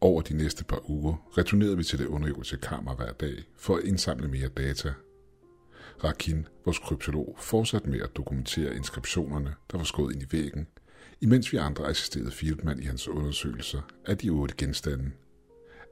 Over 0.00 0.22
de 0.22 0.36
næste 0.36 0.64
par 0.64 0.90
uger 0.90 1.28
returnerede 1.38 1.76
vi 1.76 1.84
til 1.84 1.98
det 1.98 2.06
underjordiske 2.06 2.56
kammer 2.56 2.94
hver 2.94 3.12
dag 3.12 3.44
for 3.56 3.76
at 3.76 3.84
indsamle 3.84 4.28
mere 4.28 4.48
data. 4.48 4.92
Rakin, 6.04 6.46
vores 6.64 6.78
kryptolog, 6.78 7.36
fortsatte 7.38 7.90
med 7.90 8.00
at 8.00 8.16
dokumentere 8.16 8.76
inskriptionerne, 8.76 9.54
der 9.72 9.76
var 9.76 9.84
skåret 9.84 10.12
ind 10.12 10.22
i 10.22 10.26
væggen, 10.30 10.66
imens 11.20 11.52
vi 11.52 11.56
andre 11.56 11.88
assisterede 11.88 12.30
Fieldman 12.30 12.80
i 12.80 12.84
hans 12.84 13.08
undersøgelser 13.08 13.80
af 14.06 14.18
de 14.18 14.30
otte 14.30 14.54
genstande. 14.58 15.10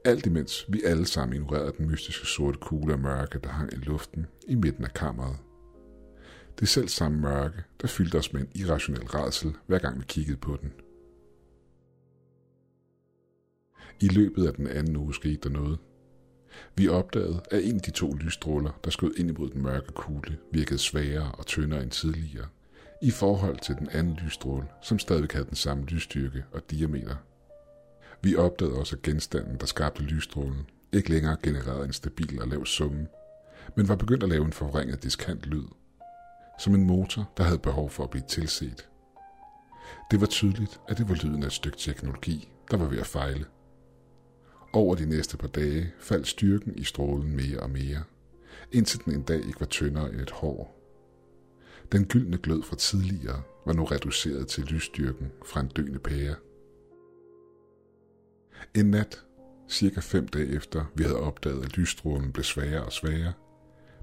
Alt 0.05 0.25
imens 0.25 0.65
vi 0.69 0.81
alle 0.85 1.05
sammen 1.05 1.35
ignorerede 1.35 1.73
den 1.77 1.87
mystiske 1.87 2.27
sorte 2.27 2.57
kugle 2.61 2.93
af 2.93 2.99
mørke, 2.99 3.39
der 3.43 3.49
hang 3.49 3.73
i 3.73 3.75
luften 3.75 4.27
i 4.47 4.55
midten 4.55 4.83
af 4.83 4.93
kammeret. 4.93 5.37
Det 6.59 6.67
selv 6.67 6.87
samme 6.87 7.19
mørke, 7.19 7.63
der 7.81 7.87
fyldte 7.87 8.15
os 8.15 8.33
med 8.33 8.41
en 8.41 8.49
irrationel 8.55 9.03
rædsel, 9.03 9.55
hver 9.67 9.79
gang 9.79 9.99
vi 9.99 10.05
kiggede 10.07 10.37
på 10.37 10.57
den. 10.61 10.71
I 14.01 14.07
løbet 14.07 14.47
af 14.47 14.53
den 14.53 14.67
anden 14.67 14.97
uge 14.97 15.13
skete 15.13 15.39
der 15.43 15.49
noget. 15.49 15.79
Vi 16.75 16.87
opdagede, 16.87 17.41
at 17.51 17.63
en 17.63 17.75
af 17.75 17.81
de 17.81 17.91
to 17.91 18.13
lysstråler, 18.13 18.79
der 18.83 18.89
skød 18.89 19.13
ind 19.17 19.29
imod 19.29 19.49
den 19.49 19.63
mørke 19.63 19.91
kugle, 19.91 20.37
virkede 20.51 20.79
svagere 20.79 21.31
og 21.31 21.45
tyndere 21.45 21.83
end 21.83 21.91
tidligere, 21.91 22.47
i 23.01 23.11
forhold 23.11 23.59
til 23.59 23.75
den 23.75 23.89
anden 23.89 24.19
lysstråle, 24.25 24.67
som 24.81 24.99
stadig 24.99 25.27
havde 25.31 25.45
den 25.45 25.55
samme 25.55 25.85
lysstyrke 25.85 26.43
og 26.51 26.71
diameter. 26.71 27.15
Vi 28.21 28.35
opdagede 28.35 28.75
også, 28.75 28.95
at 28.95 29.01
genstanden, 29.01 29.57
der 29.59 29.65
skabte 29.65 30.03
lysstrålen, 30.03 30.69
ikke 30.93 31.09
længere 31.09 31.37
genererede 31.43 31.85
en 31.85 31.93
stabil 31.93 32.41
og 32.41 32.47
lav 32.47 32.65
summe, 32.65 33.07
men 33.75 33.87
var 33.87 33.95
begyndt 33.95 34.23
at 34.23 34.29
lave 34.29 34.45
en 34.45 34.53
forvrænget 34.53 35.03
diskant 35.03 35.45
lyd, 35.45 35.65
som 36.59 36.75
en 36.75 36.87
motor, 36.87 37.31
der 37.37 37.43
havde 37.43 37.59
behov 37.59 37.89
for 37.89 38.03
at 38.03 38.09
blive 38.09 38.23
tilset. 38.27 38.89
Det 40.11 40.21
var 40.21 40.27
tydeligt, 40.27 40.79
at 40.87 40.97
det 40.97 41.09
var 41.09 41.15
lyden 41.15 41.43
af 41.43 41.47
et 41.47 41.53
stykke 41.53 41.77
teknologi, 41.77 42.51
der 42.71 42.77
var 42.77 42.85
ved 42.85 42.99
at 42.99 43.07
fejle. 43.07 43.45
Over 44.73 44.95
de 44.95 45.05
næste 45.05 45.37
par 45.37 45.47
dage 45.47 45.93
faldt 45.99 46.27
styrken 46.27 46.77
i 46.77 46.83
strålen 46.83 47.35
mere 47.35 47.59
og 47.59 47.69
mere, 47.69 48.03
indtil 48.71 49.05
den 49.05 49.13
en 49.13 49.21
dag 49.23 49.45
ikke 49.45 49.59
var 49.59 49.65
tyndere 49.65 50.09
end 50.09 50.21
et 50.21 50.31
hår. 50.31 50.75
Den 51.91 52.05
gyldne 52.05 52.37
glød 52.37 52.63
fra 52.63 52.75
tidligere 52.75 53.41
var 53.65 53.73
nu 53.73 53.83
reduceret 53.83 54.47
til 54.47 54.63
lysstyrken 54.63 55.31
fra 55.45 55.59
en 55.59 55.67
døende 55.67 55.99
pære. 55.99 56.35
En 58.75 58.85
nat, 58.85 59.23
cirka 59.69 59.99
fem 59.99 60.27
dage 60.27 60.47
efter 60.47 60.85
vi 60.95 61.03
havde 61.03 61.19
opdaget, 61.19 61.65
at 61.65 61.77
lysstrålen 61.77 62.31
blev 62.31 62.43
svagere 62.43 62.85
og 62.85 62.91
svagere, 62.91 63.33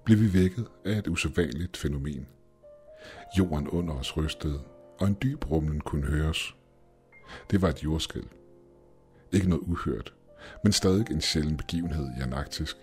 blev 0.05 0.21
vi 0.21 0.35
vækket 0.35 0.67
af 0.85 0.99
et 0.99 1.09
usædvanligt 1.09 1.77
fænomen. 1.77 2.27
Jorden 3.39 3.69
under 3.69 3.95
os 3.95 4.17
rystede, 4.17 4.61
og 4.99 5.07
en 5.07 5.17
dyb 5.23 5.51
rumlen 5.51 5.81
kunne 5.81 6.07
høres. 6.07 6.55
Det 7.51 7.63
var 7.63 7.69
et 7.69 7.85
jordskæld. 7.85 8.27
Ikke 9.33 9.49
noget 9.49 9.63
uhørt, 9.67 10.15
men 10.65 10.73
stadig 10.73 11.11
en 11.11 11.21
sjælden 11.21 11.57
begivenhed 11.57 12.07
i 12.19 12.23
Antarktisk. 12.23 12.77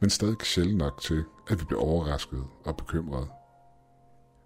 Men 0.00 0.10
stadig 0.10 0.36
sjældent 0.42 0.78
nok 0.78 1.00
til, 1.02 1.24
at 1.48 1.60
vi 1.60 1.64
blev 1.64 1.80
overrasket 1.80 2.44
og 2.64 2.76
bekymrede. 2.76 3.28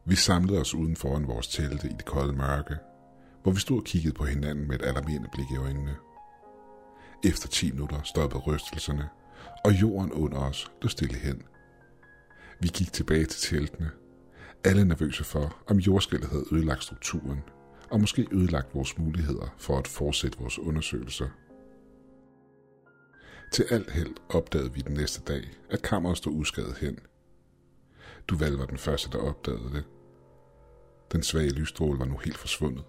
Vi 0.04 0.14
samlede 0.14 0.60
os 0.60 0.74
uden 0.74 0.96
foran 0.96 1.26
vores 1.26 1.48
telte 1.48 1.88
i 1.88 1.92
det 1.92 2.04
kolde 2.04 2.32
mørke, 2.32 2.76
hvor 3.42 3.52
vi 3.52 3.60
stod 3.60 3.78
og 3.78 3.84
kiggede 3.84 4.14
på 4.14 4.24
hinanden 4.24 4.68
med 4.68 4.74
et 4.74 4.86
alarmerende 4.86 5.28
blik 5.32 5.50
i 5.50 5.56
øjnene. 5.56 5.96
Efter 7.24 7.48
10 7.48 7.72
minutter 7.72 8.02
stoppede 8.02 8.42
rystelserne, 8.42 9.08
og 9.64 9.72
jorden 9.72 10.12
under 10.12 10.38
os 10.38 10.72
lå 10.82 10.88
stille 10.88 11.16
hen. 11.16 11.42
Vi 12.60 12.68
gik 12.68 12.92
tilbage 12.92 13.24
til 13.24 13.40
teltene, 13.40 13.90
alle 14.64 14.84
nervøse 14.84 15.24
for, 15.24 15.56
om 15.66 15.76
jordskælvet 15.76 16.28
havde 16.28 16.44
ødelagt 16.52 16.82
strukturen, 16.82 17.42
og 17.90 18.00
måske 18.00 18.26
ødelagt 18.32 18.74
vores 18.74 18.98
muligheder 18.98 19.54
for 19.58 19.78
at 19.78 19.88
fortsætte 19.88 20.38
vores 20.38 20.58
undersøgelser. 20.58 21.28
Til 23.50 23.66
alt 23.70 23.90
held 23.90 24.14
opdagede 24.28 24.74
vi 24.74 24.80
den 24.80 24.94
næste 24.94 25.22
dag, 25.32 25.42
at 25.70 25.82
kammeret 25.82 26.16
stod 26.16 26.32
uskadet 26.32 26.76
hen. 26.78 26.98
Duval 28.28 28.52
var 28.52 28.66
den 28.66 28.78
første, 28.78 29.10
der 29.10 29.18
opdagede 29.18 29.70
det. 29.72 29.84
Den 31.12 31.22
svage 31.22 31.50
lysstråle 31.50 31.98
var 31.98 32.04
nu 32.04 32.16
helt 32.16 32.38
forsvundet. 32.38 32.84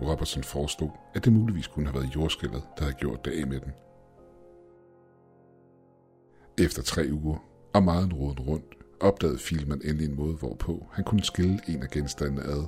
Robertson 0.00 0.44
forestod, 0.44 0.90
at 1.14 1.24
det 1.24 1.32
muligvis 1.32 1.66
kunne 1.66 1.86
have 1.86 2.02
været 2.02 2.14
jordskælvet, 2.14 2.62
der 2.78 2.84
havde 2.84 2.96
gjort 2.96 3.24
det 3.24 3.30
af 3.40 3.46
med 3.46 3.60
den. 3.60 3.72
Efter 6.58 6.82
tre 6.82 7.08
uger 7.12 7.38
og 7.74 7.82
meget 7.82 8.12
roden 8.14 8.40
rundt, 8.40 8.74
opdagede 9.00 9.38
Filman 9.38 9.80
endelig 9.84 10.08
en 10.08 10.16
måde, 10.16 10.34
hvorpå 10.34 10.86
han 10.92 11.04
kunne 11.04 11.24
skille 11.24 11.60
en 11.68 11.82
af 11.82 11.90
genstandene 11.90 12.42
ad. 12.42 12.66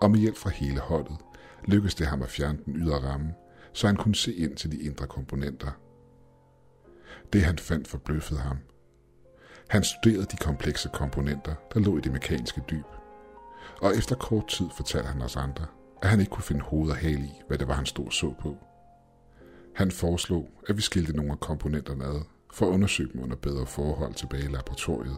Og 0.00 0.10
med 0.10 0.18
hjælp 0.18 0.36
fra 0.36 0.50
hele 0.50 0.80
holdet 0.80 1.16
lykkedes 1.64 1.94
det 1.94 2.06
ham 2.06 2.22
at 2.22 2.28
fjerne 2.28 2.58
den 2.64 2.76
ydre 2.76 2.98
ramme, 2.98 3.34
så 3.74 3.86
han 3.86 3.96
kunne 3.96 4.14
se 4.14 4.34
ind 4.34 4.56
til 4.56 4.72
de 4.72 4.82
indre 4.82 5.06
komponenter. 5.06 5.70
Det 7.32 7.42
han 7.42 7.58
fandt 7.58 7.88
forbløffede 7.88 8.40
ham. 8.40 8.58
Han 9.68 9.84
studerede 9.84 10.26
de 10.26 10.36
komplekse 10.36 10.88
komponenter, 10.92 11.54
der 11.74 11.80
lå 11.80 11.98
i 11.98 12.00
det 12.00 12.12
mekaniske 12.12 12.62
dyb. 12.70 12.84
Og 13.82 13.96
efter 13.96 14.16
kort 14.16 14.48
tid 14.48 14.66
fortalte 14.76 15.08
han 15.08 15.22
os 15.22 15.36
andre, 15.36 15.66
at 16.02 16.08
han 16.08 16.20
ikke 16.20 16.30
kunne 16.30 16.44
finde 16.44 16.60
hoved 16.60 16.90
og 16.90 16.96
hale 16.96 17.24
i, 17.24 17.40
hvad 17.48 17.58
det 17.58 17.68
var, 17.68 17.74
han 17.74 17.86
stod 17.86 18.06
og 18.06 18.12
så 18.12 18.34
på. 18.40 18.56
Han 19.74 19.90
foreslog, 19.90 20.50
at 20.68 20.76
vi 20.76 20.82
skilte 20.82 21.16
nogle 21.16 21.32
af 21.32 21.40
komponenterne 21.40 22.04
ad, 22.04 22.20
for 22.52 22.66
at 22.66 22.70
undersøge 22.70 23.12
dem 23.12 23.22
under 23.22 23.36
bedre 23.36 23.66
forhold 23.66 24.14
tilbage 24.14 24.44
i 24.44 24.52
laboratoriet, 24.52 25.16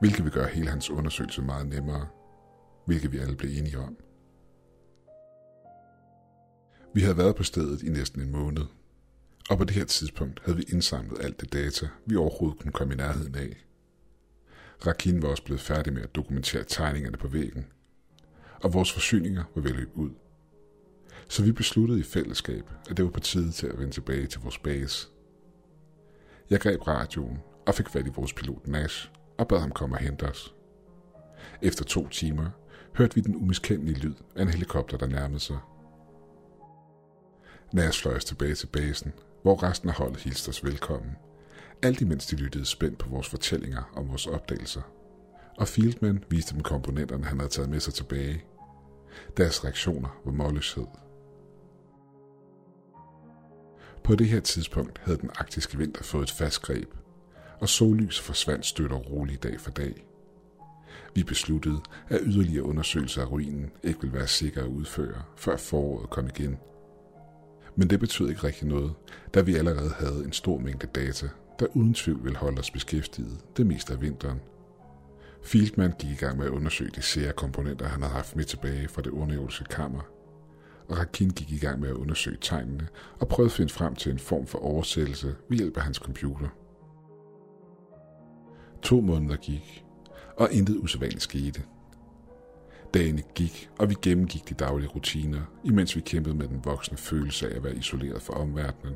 hvilket 0.00 0.24
vil 0.24 0.32
gøre 0.32 0.48
hele 0.48 0.70
hans 0.70 0.90
undersøgelse 0.90 1.42
meget 1.42 1.66
nemmere, 1.66 2.06
hvilket 2.86 3.12
vi 3.12 3.18
alle 3.18 3.36
blev 3.36 3.50
enige 3.58 3.78
om. 3.78 3.96
Vi 6.98 7.02
havde 7.02 7.18
været 7.18 7.36
på 7.36 7.42
stedet 7.42 7.82
i 7.82 7.88
næsten 7.88 8.20
en 8.20 8.32
måned, 8.32 8.62
og 9.50 9.58
på 9.58 9.64
det 9.64 9.76
her 9.76 9.84
tidspunkt 9.84 10.40
havde 10.44 10.56
vi 10.56 10.64
indsamlet 10.72 11.24
alt 11.24 11.40
det 11.40 11.52
data, 11.52 11.88
vi 12.06 12.16
overhovedet 12.16 12.58
kunne 12.60 12.72
komme 12.72 12.94
i 12.94 12.96
nærheden 12.96 13.34
af. 13.34 13.66
Rakin 14.86 15.22
var 15.22 15.28
også 15.28 15.42
blevet 15.42 15.60
færdig 15.60 15.92
med 15.92 16.02
at 16.02 16.14
dokumentere 16.14 16.64
tegningerne 16.64 17.16
på 17.16 17.28
væggen, 17.28 17.66
og 18.62 18.74
vores 18.74 18.92
forsyninger 18.92 19.44
var 19.54 19.62
ved 19.62 19.70
at 19.70 19.76
løbe 19.76 19.96
ud. 19.96 20.10
Så 21.28 21.44
vi 21.44 21.52
besluttede 21.52 22.00
i 22.00 22.02
fællesskab, 22.02 22.64
at 22.90 22.96
det 22.96 23.04
var 23.04 23.10
på 23.10 23.20
tide 23.20 23.52
til 23.52 23.66
at 23.66 23.78
vende 23.78 23.92
tilbage 23.92 24.26
til 24.26 24.40
vores 24.40 24.58
base. 24.58 25.08
Jeg 26.50 26.60
greb 26.60 26.88
radioen 26.88 27.38
og 27.66 27.74
fik 27.74 27.88
fat 27.88 28.06
i 28.06 28.10
vores 28.16 28.32
pilot 28.32 28.66
Nash 28.66 29.10
og 29.38 29.48
bad 29.48 29.60
ham 29.60 29.70
komme 29.70 29.96
og 29.96 30.00
hente 30.00 30.22
os. 30.22 30.54
Efter 31.62 31.84
to 31.84 32.08
timer 32.08 32.50
hørte 32.94 33.14
vi 33.14 33.20
den 33.20 33.36
umiskendelige 33.36 33.98
lyd 33.98 34.14
af 34.36 34.42
en 34.42 34.48
helikopter, 34.48 34.96
der 34.96 35.06
nærmede 35.06 35.40
sig. 35.40 35.58
Nas 37.72 38.02
fløj 38.02 38.16
os 38.16 38.24
tilbage 38.24 38.54
til 38.54 38.66
basen, 38.66 39.12
hvor 39.42 39.62
resten 39.62 39.88
af 39.88 39.94
holdet 39.94 40.20
hilste 40.20 40.48
os 40.48 40.64
velkommen, 40.64 41.16
alt 41.82 42.00
imens 42.00 42.26
de 42.26 42.36
lyttede 42.36 42.64
spændt 42.64 42.98
på 42.98 43.08
vores 43.08 43.28
fortællinger 43.28 43.92
om 43.96 44.08
vores 44.08 44.26
opdagelser. 44.26 44.82
Og 45.56 45.68
Fieldman 45.68 46.24
viste 46.28 46.54
dem 46.54 46.62
komponenterne, 46.62 47.24
han 47.24 47.38
havde 47.38 47.50
taget 47.50 47.70
med 47.70 47.80
sig 47.80 47.94
tilbage. 47.94 48.44
Deres 49.36 49.64
reaktioner 49.64 50.20
var 50.24 50.32
målløshed. 50.32 50.86
På 54.04 54.14
det 54.14 54.28
her 54.28 54.40
tidspunkt 54.40 55.00
havde 55.04 55.18
den 55.18 55.30
arktiske 55.38 55.78
vinter 55.78 56.02
fået 56.02 56.22
et 56.22 56.30
fast 56.30 56.62
greb, 56.62 56.94
og 57.60 57.68
sollys 57.68 58.20
forsvandt 58.20 58.66
støt 58.66 58.92
og 58.92 59.10
roligt 59.10 59.42
dag 59.42 59.60
for 59.60 59.70
dag. 59.70 60.06
Vi 61.14 61.22
besluttede, 61.22 61.80
at 62.08 62.20
yderligere 62.22 62.64
undersøgelser 62.64 63.22
af 63.22 63.30
ruinen 63.30 63.70
ikke 63.82 64.00
ville 64.00 64.16
være 64.16 64.26
sikre 64.26 64.60
at 64.60 64.66
udføre, 64.66 65.22
før 65.36 65.56
foråret 65.56 66.10
kom 66.10 66.26
igen. 66.26 66.58
Men 67.78 67.90
det 67.90 68.00
betød 68.00 68.28
ikke 68.28 68.44
rigtig 68.44 68.68
noget, 68.68 68.94
da 69.34 69.40
vi 69.40 69.54
allerede 69.54 69.90
havde 69.90 70.24
en 70.24 70.32
stor 70.32 70.58
mængde 70.58 70.86
data, 70.86 71.28
der 71.58 71.66
uden 71.74 71.94
tvivl 71.94 72.24
ville 72.24 72.38
holde 72.38 72.58
os 72.58 72.70
beskæftiget 72.70 73.40
det 73.56 73.66
meste 73.66 73.92
af 73.92 74.00
vinteren. 74.00 74.40
Fieldman 75.44 75.92
gik 75.98 76.10
i 76.10 76.14
gang 76.14 76.38
med 76.38 76.46
at 76.46 76.52
undersøge 76.52 76.90
de 76.90 77.02
sære 77.02 77.32
komponenter, 77.32 77.88
han 77.88 78.02
havde 78.02 78.14
haft 78.14 78.36
med 78.36 78.44
tilbage 78.44 78.88
fra 78.88 79.02
det 79.02 79.10
underjordiske 79.10 79.64
kammer, 79.64 80.00
og 80.88 80.98
Rakin 80.98 81.30
gik 81.30 81.52
i 81.52 81.58
gang 81.58 81.80
med 81.80 81.88
at 81.88 81.94
undersøge 81.94 82.38
tegnene 82.40 82.88
og 83.18 83.28
prøvede 83.28 83.50
at 83.50 83.56
finde 83.56 83.72
frem 83.72 83.94
til 83.94 84.12
en 84.12 84.18
form 84.18 84.46
for 84.46 84.58
oversættelse 84.58 85.34
ved 85.48 85.58
hjælp 85.58 85.76
af 85.76 85.82
hans 85.82 85.96
computer. 85.96 86.48
To 88.82 89.00
måneder 89.00 89.36
gik, 89.36 89.84
og 90.36 90.52
intet 90.52 90.76
usædvanligt 90.76 91.22
skete. 91.22 91.62
Dagene 92.94 93.22
gik, 93.34 93.70
og 93.78 93.90
vi 93.90 93.94
gennemgik 94.02 94.48
de 94.48 94.54
daglige 94.54 94.88
rutiner, 94.88 95.40
imens 95.64 95.96
vi 95.96 96.00
kæmpede 96.00 96.34
med 96.34 96.48
den 96.48 96.64
voksne 96.64 96.96
følelse 96.96 97.50
af 97.50 97.56
at 97.56 97.64
være 97.64 97.76
isoleret 97.76 98.22
fra 98.22 98.34
omverdenen, 98.34 98.94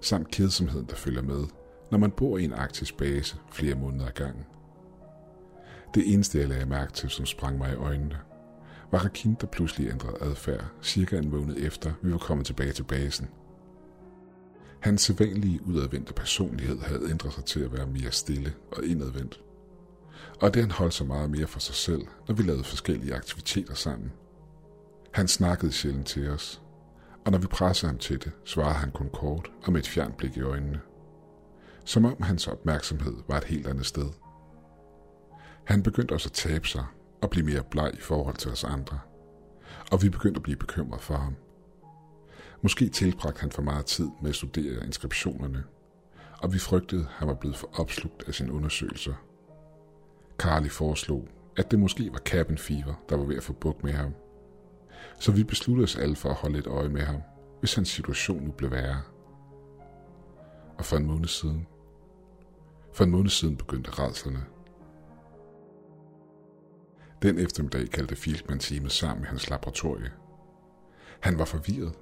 samt 0.00 0.30
kedsomheden, 0.30 0.86
der 0.86 0.96
følger 0.96 1.22
med, 1.22 1.44
når 1.90 1.98
man 1.98 2.10
bor 2.10 2.38
i 2.38 2.44
en 2.44 2.52
arktisk 2.52 2.96
base 2.96 3.36
flere 3.52 3.74
måneder 3.74 4.06
ad 4.06 4.12
gangen. 4.12 4.44
Det 5.94 6.14
eneste, 6.14 6.38
jeg 6.38 6.48
lagde 6.48 6.66
mærke 6.66 6.92
til, 6.92 7.10
som 7.10 7.26
sprang 7.26 7.58
mig 7.58 7.72
i 7.72 7.76
øjnene, 7.76 8.16
var 8.90 8.98
Rakin, 8.98 9.36
der 9.40 9.46
pludselig 9.46 9.90
ændrede 9.90 10.16
adfærd, 10.20 10.64
cirka 10.82 11.18
en 11.18 11.30
måned 11.30 11.56
efter 11.58 11.92
vi 12.02 12.12
var 12.12 12.18
kommet 12.18 12.46
tilbage 12.46 12.72
til 12.72 12.82
basen. 12.82 13.28
Hans 14.80 15.02
sædvanlige 15.02 15.66
udadvendte 15.66 16.12
personlighed 16.12 16.78
havde 16.78 17.10
ændret 17.10 17.32
sig 17.32 17.44
til 17.44 17.60
at 17.60 17.72
være 17.72 17.86
mere 17.86 18.10
stille 18.10 18.52
og 18.72 18.84
indadvendt 18.84 19.40
og 20.40 20.54
det 20.54 20.62
han 20.62 20.70
holdt 20.70 20.94
sig 20.94 21.06
meget 21.06 21.30
mere 21.30 21.46
for 21.46 21.60
sig 21.60 21.74
selv, 21.74 22.02
når 22.28 22.34
vi 22.34 22.42
lavede 22.42 22.64
forskellige 22.64 23.14
aktiviteter 23.14 23.74
sammen. 23.74 24.12
Han 25.12 25.28
snakkede 25.28 25.72
sjældent 25.72 26.06
til 26.06 26.30
os, 26.30 26.62
og 27.24 27.32
når 27.32 27.38
vi 27.38 27.46
pressede 27.46 27.90
ham 27.90 27.98
til 27.98 28.24
det, 28.24 28.32
svarede 28.44 28.74
han 28.74 28.90
kun 28.90 29.10
kort 29.12 29.50
og 29.62 29.72
med 29.72 29.80
et 29.80 29.88
fjernt 29.88 30.16
blik 30.16 30.36
i 30.36 30.40
øjnene. 30.40 30.80
Som 31.84 32.04
om 32.04 32.22
hans 32.22 32.46
opmærksomhed 32.46 33.14
var 33.28 33.36
et 33.36 33.44
helt 33.44 33.66
andet 33.66 33.86
sted. 33.86 34.08
Han 35.64 35.82
begyndte 35.82 36.12
også 36.12 36.28
at 36.28 36.32
tabe 36.32 36.68
sig 36.68 36.84
og 37.22 37.30
blive 37.30 37.46
mere 37.46 37.62
bleg 37.70 37.90
i 37.94 38.00
forhold 38.00 38.36
til 38.36 38.50
os 38.50 38.64
andre. 38.64 38.98
Og 39.92 40.02
vi 40.02 40.08
begyndte 40.08 40.38
at 40.38 40.42
blive 40.42 40.56
bekymret 40.56 41.00
for 41.00 41.16
ham. 41.16 41.36
Måske 42.62 42.88
tilbragte 42.88 43.40
han 43.40 43.50
for 43.50 43.62
meget 43.62 43.86
tid 43.86 44.08
med 44.22 44.30
at 44.30 44.36
studere 44.36 44.86
inskriptionerne, 44.86 45.64
og 46.38 46.52
vi 46.52 46.58
frygtede, 46.58 47.02
at 47.02 47.08
han 47.10 47.28
var 47.28 47.34
blevet 47.34 47.56
for 47.56 47.70
opslugt 47.80 48.24
af 48.26 48.34
sine 48.34 48.52
undersøgelser. 48.52 49.14
Carly 50.40 50.68
foreslog, 50.68 51.28
at 51.56 51.70
det 51.70 51.78
måske 51.78 52.12
var 52.12 52.18
cabin 52.18 52.58
fever, 52.58 52.94
der 53.08 53.16
var 53.16 53.24
ved 53.24 53.36
at 53.36 53.42
få 53.42 53.52
buk 53.52 53.84
med 53.84 53.92
ham. 53.92 54.14
Så 55.18 55.32
vi 55.32 55.44
besluttede 55.44 55.84
os 55.84 55.96
alle 55.96 56.16
for 56.16 56.28
at 56.28 56.34
holde 56.34 56.58
et 56.58 56.66
øje 56.66 56.88
med 56.88 57.00
ham, 57.00 57.22
hvis 57.60 57.74
hans 57.74 57.88
situation 57.88 58.42
nu 58.42 58.52
blev 58.52 58.70
værre. 58.70 59.02
Og 60.78 60.84
for 60.84 60.96
en 60.96 61.06
måned 61.06 61.28
siden, 61.28 61.66
for 62.92 63.04
en 63.04 63.10
måned 63.10 63.30
siden 63.30 63.56
begyndte 63.56 63.90
redslerne. 63.90 64.44
Den 67.22 67.38
eftermiddag 67.38 67.90
kaldte 67.90 68.16
Fieldman 68.16 68.58
teamet 68.58 68.92
sammen 68.92 69.24
i 69.24 69.26
hans 69.26 69.50
laboratorie. 69.50 70.12
Han 71.20 71.38
var 71.38 71.44
forvirret. 71.44 71.92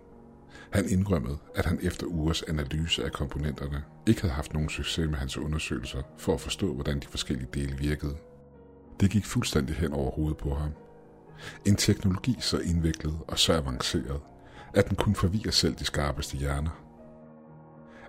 Han 0.72 0.88
indrømmede, 0.88 1.38
at 1.54 1.66
han 1.66 1.78
efter 1.82 2.06
ugers 2.06 2.42
analyse 2.42 3.04
af 3.04 3.12
komponenterne 3.12 3.84
ikke 4.06 4.20
havde 4.20 4.34
haft 4.34 4.52
nogen 4.52 4.68
succes 4.68 5.08
med 5.10 5.18
hans 5.18 5.38
undersøgelser 5.38 6.02
for 6.18 6.34
at 6.34 6.40
forstå, 6.40 6.74
hvordan 6.74 7.00
de 7.00 7.06
forskellige 7.06 7.48
dele 7.54 7.78
virkede. 7.78 8.16
Det 9.00 9.10
gik 9.10 9.24
fuldstændig 9.24 9.76
hen 9.76 9.92
over 9.92 10.10
hovedet 10.10 10.36
på 10.36 10.54
ham. 10.54 10.70
En 11.64 11.76
teknologi 11.76 12.36
så 12.40 12.58
indviklet 12.58 13.18
og 13.28 13.38
så 13.38 13.52
avanceret, 13.52 14.20
at 14.74 14.88
den 14.88 14.96
kunne 14.96 15.14
forvirre 15.14 15.52
selv 15.52 15.74
de 15.74 15.84
skarpeste 15.84 16.36
hjerner. 16.36 16.84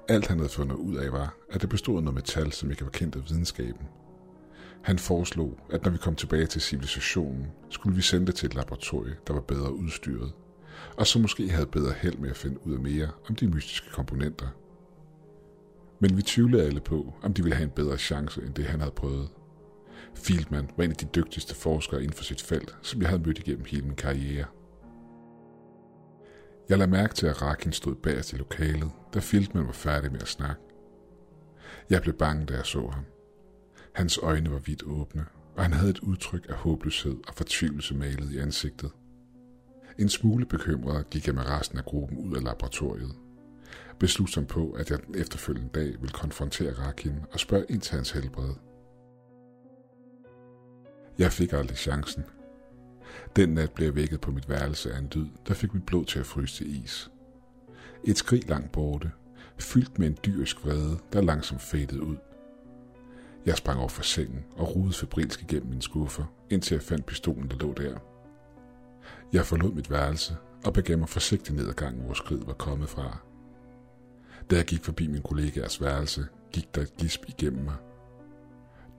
Alt 0.08 0.28
han 0.28 0.38
havde 0.38 0.50
fundet 0.50 0.76
ud 0.76 0.96
af 0.96 1.12
var, 1.12 1.36
at 1.52 1.62
det 1.62 1.70
bestod 1.70 1.98
af 1.98 2.04
noget 2.04 2.16
metal, 2.16 2.52
som 2.52 2.72
ikke 2.72 2.84
var 2.84 2.92
kendt 2.92 3.16
af 3.16 3.22
videnskaben. 3.30 3.88
Han 4.84 5.00
foreslog, 5.00 5.58
at 5.72 5.84
når 5.84 5.92
vi 5.92 5.98
kom 5.98 6.16
tilbage 6.16 6.46
til 6.46 6.62
civilisationen, 6.62 7.48
skulle 7.70 7.96
vi 7.96 8.02
sende 8.02 8.28
det 8.28 8.36
til 8.36 8.46
et 8.46 8.56
laboratorium, 8.56 9.16
der 9.28 9.34
var 9.34 9.42
bedre 9.42 9.74
udstyret, 9.74 10.32
og 10.98 11.08
som 11.08 11.22
måske 11.22 11.50
havde 11.50 11.66
bedre 11.66 11.94
held 12.02 12.18
med 12.18 12.30
at 12.30 12.38
finde 12.38 12.68
ud 12.68 12.74
af 12.74 12.80
mere 12.80 13.10
om 13.30 13.36
de 13.36 13.48
mystiske 13.48 13.92
komponenter. 13.92 14.48
Men 16.00 16.18
vi 16.18 16.22
tvivlede 16.22 16.64
alle 16.64 16.80
på, 16.80 17.14
om 17.22 17.34
de 17.34 17.44
ville 17.44 17.56
have 17.56 17.66
en 17.66 17.76
bedre 17.76 17.98
chance 17.98 18.42
end 18.42 18.54
det, 18.54 18.66
han 18.66 18.80
havde 18.80 18.92
prøvet. 18.92 19.30
Fieldman 20.16 20.70
var 20.78 20.84
en 20.84 20.92
af 20.92 20.98
de 20.98 21.08
dygtigste 21.16 21.56
forskere 21.56 22.02
inden 22.04 22.16
for 22.16 22.24
sit 22.24 22.42
felt, 22.42 22.78
som 22.82 23.02
jeg 23.02 23.10
havde 23.10 23.24
mødt 23.24 23.40
igennem 23.40 23.66
hele 23.66 23.86
min 23.86 23.96
karriere. 23.96 24.46
Jeg 26.70 26.78
lagde 26.78 26.92
mærke 26.92 27.14
til, 27.14 27.28
at 27.28 27.42
Rakin 27.42 27.74
stod 27.74 27.96
bagerst 27.96 28.34
i 28.34 28.36
lokalet, 28.36 28.92
da 29.14 29.20
Fieldman 29.20 29.66
var 29.66 29.72
færdig 29.72 30.12
med 30.12 30.22
at 30.22 30.28
snakke. 30.28 30.62
Jeg 31.90 32.02
blev 32.02 32.14
bange, 32.18 32.46
da 32.46 32.54
jeg 32.56 32.66
så 32.66 32.88
ham. 32.88 33.06
Hans 33.94 34.18
øjne 34.18 34.52
var 34.52 34.60
vidt 34.60 34.84
åbne, 34.84 35.26
og 35.56 35.64
han 35.64 35.74
havde 35.74 35.90
et 35.90 36.00
udtryk 36.00 36.46
af 36.50 36.56
håbløshed 36.56 37.18
og 37.28 37.34
fortvivlelse 37.34 37.96
malet 37.96 38.32
i 38.32 38.38
ansigtet. 38.38 38.92
En 40.00 40.10
smule 40.10 40.46
bekymret 40.46 41.10
gik 41.10 41.28
jeg 41.28 41.36
med 41.36 41.44
resten 41.46 41.78
af 41.78 41.86
gruppen 41.86 42.18
ud 42.18 42.36
af 42.36 42.44
laboratoriet. 42.44 43.16
Beslutsom 44.00 44.46
på, 44.46 44.72
at 44.72 44.92
jeg 44.92 45.00
den 45.06 45.16
efterfølgende 45.16 45.70
dag 45.74 45.86
ville 45.86 46.14
konfrontere 46.14 46.74
Rakin 46.74 47.16
og 47.32 47.40
spørge 47.40 47.66
ind 47.70 47.82
til 47.82 47.96
hans 47.96 48.12
helbred. 48.12 48.54
Jeg 51.20 51.32
fik 51.32 51.54
aldrig 51.54 51.78
chancen. 51.78 52.26
Den 53.36 53.50
nat 53.50 53.72
blev 53.72 53.88
jeg 53.88 53.96
vækket 53.96 54.22
på 54.22 54.32
mit 54.32 54.50
værelse 54.50 54.94
af 54.94 55.00
en 55.00 55.10
lyd, 55.16 55.28
der 55.48 55.54
fik 55.54 55.74
mit 55.74 55.86
blod 55.86 56.06
til 56.06 56.20
at 56.20 56.26
fryse 56.26 56.56
til 56.56 56.84
is. 56.84 57.12
Et 58.04 58.18
skrig 58.18 58.50
langt 58.50 58.72
borte, 58.72 59.12
fyldt 59.60 60.00
med 60.00 60.08
en 60.08 60.18
dyrisk 60.26 60.66
vrede, 60.66 61.00
der 61.14 61.22
langsomt 61.22 61.62
fadede 61.62 62.04
ud. 62.04 62.18
Jeg 63.46 63.58
sprang 63.58 63.80
over 63.80 63.90
for 63.90 64.04
sengen 64.04 64.46
og 64.56 64.76
rudede 64.76 64.94
febrilsk 64.94 65.42
igennem 65.42 65.70
min 65.70 65.82
skuffer, 65.82 66.24
indtil 66.50 66.76
jeg 66.76 66.84
fandt 66.84 67.06
pistolen, 67.06 67.50
der 67.50 67.56
lå 67.56 67.74
der. 67.74 67.98
Jeg 69.34 69.46
forlod 69.46 69.74
mit 69.74 69.92
værelse 69.92 70.38
og 70.66 70.74
begav 70.74 70.98
mig 70.98 71.10
forsigtigt 71.10 71.58
ned 71.58 71.68
ad 71.68 71.74
gangen, 71.74 72.06
hvor 72.06 72.14
skridt 72.14 72.48
var 72.48 72.54
kommet 72.54 72.90
fra. 72.90 73.18
Da 74.52 74.56
jeg 74.56 74.66
gik 74.66 74.84
forbi 74.84 75.08
min 75.08 75.22
kollegaers 75.22 75.82
værelse, 75.82 76.28
gik 76.52 76.76
der 76.76 76.82
et 76.82 76.98
gisp 76.98 77.24
igennem 77.28 77.64
mig. 77.64 77.76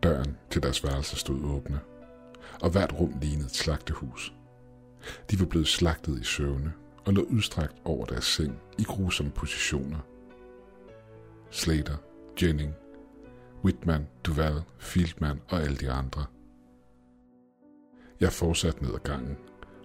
Døren 0.02 0.37
til 0.50 0.62
deres 0.62 0.85
værelse 0.85 1.16
stod 1.16 1.44
åbne, 1.44 1.80
og 2.62 2.70
hvert 2.70 2.92
rum 3.00 3.14
lignede 3.20 3.46
et 3.46 3.56
slagtehus. 3.56 4.34
De 5.30 5.40
var 5.40 5.46
blevet 5.46 5.68
slagtet 5.68 6.20
i 6.20 6.24
søvne 6.24 6.72
og 7.04 7.12
lå 7.12 7.22
udstrakt 7.22 7.74
over 7.84 8.06
deres 8.06 8.24
seng 8.24 8.58
i 8.78 8.82
grusomme 8.82 9.32
positioner. 9.32 9.98
Slater, 11.50 11.96
Jennings 12.42 12.76
Whitman, 13.64 14.08
Duval, 14.24 14.62
Fieldman 14.78 15.40
og 15.48 15.60
alle 15.62 15.76
de 15.76 15.90
andre. 15.90 16.24
Jeg 18.20 18.32
fortsatte 18.32 18.82
ned 18.82 18.94
ad 18.94 18.98
gangen 18.98 19.36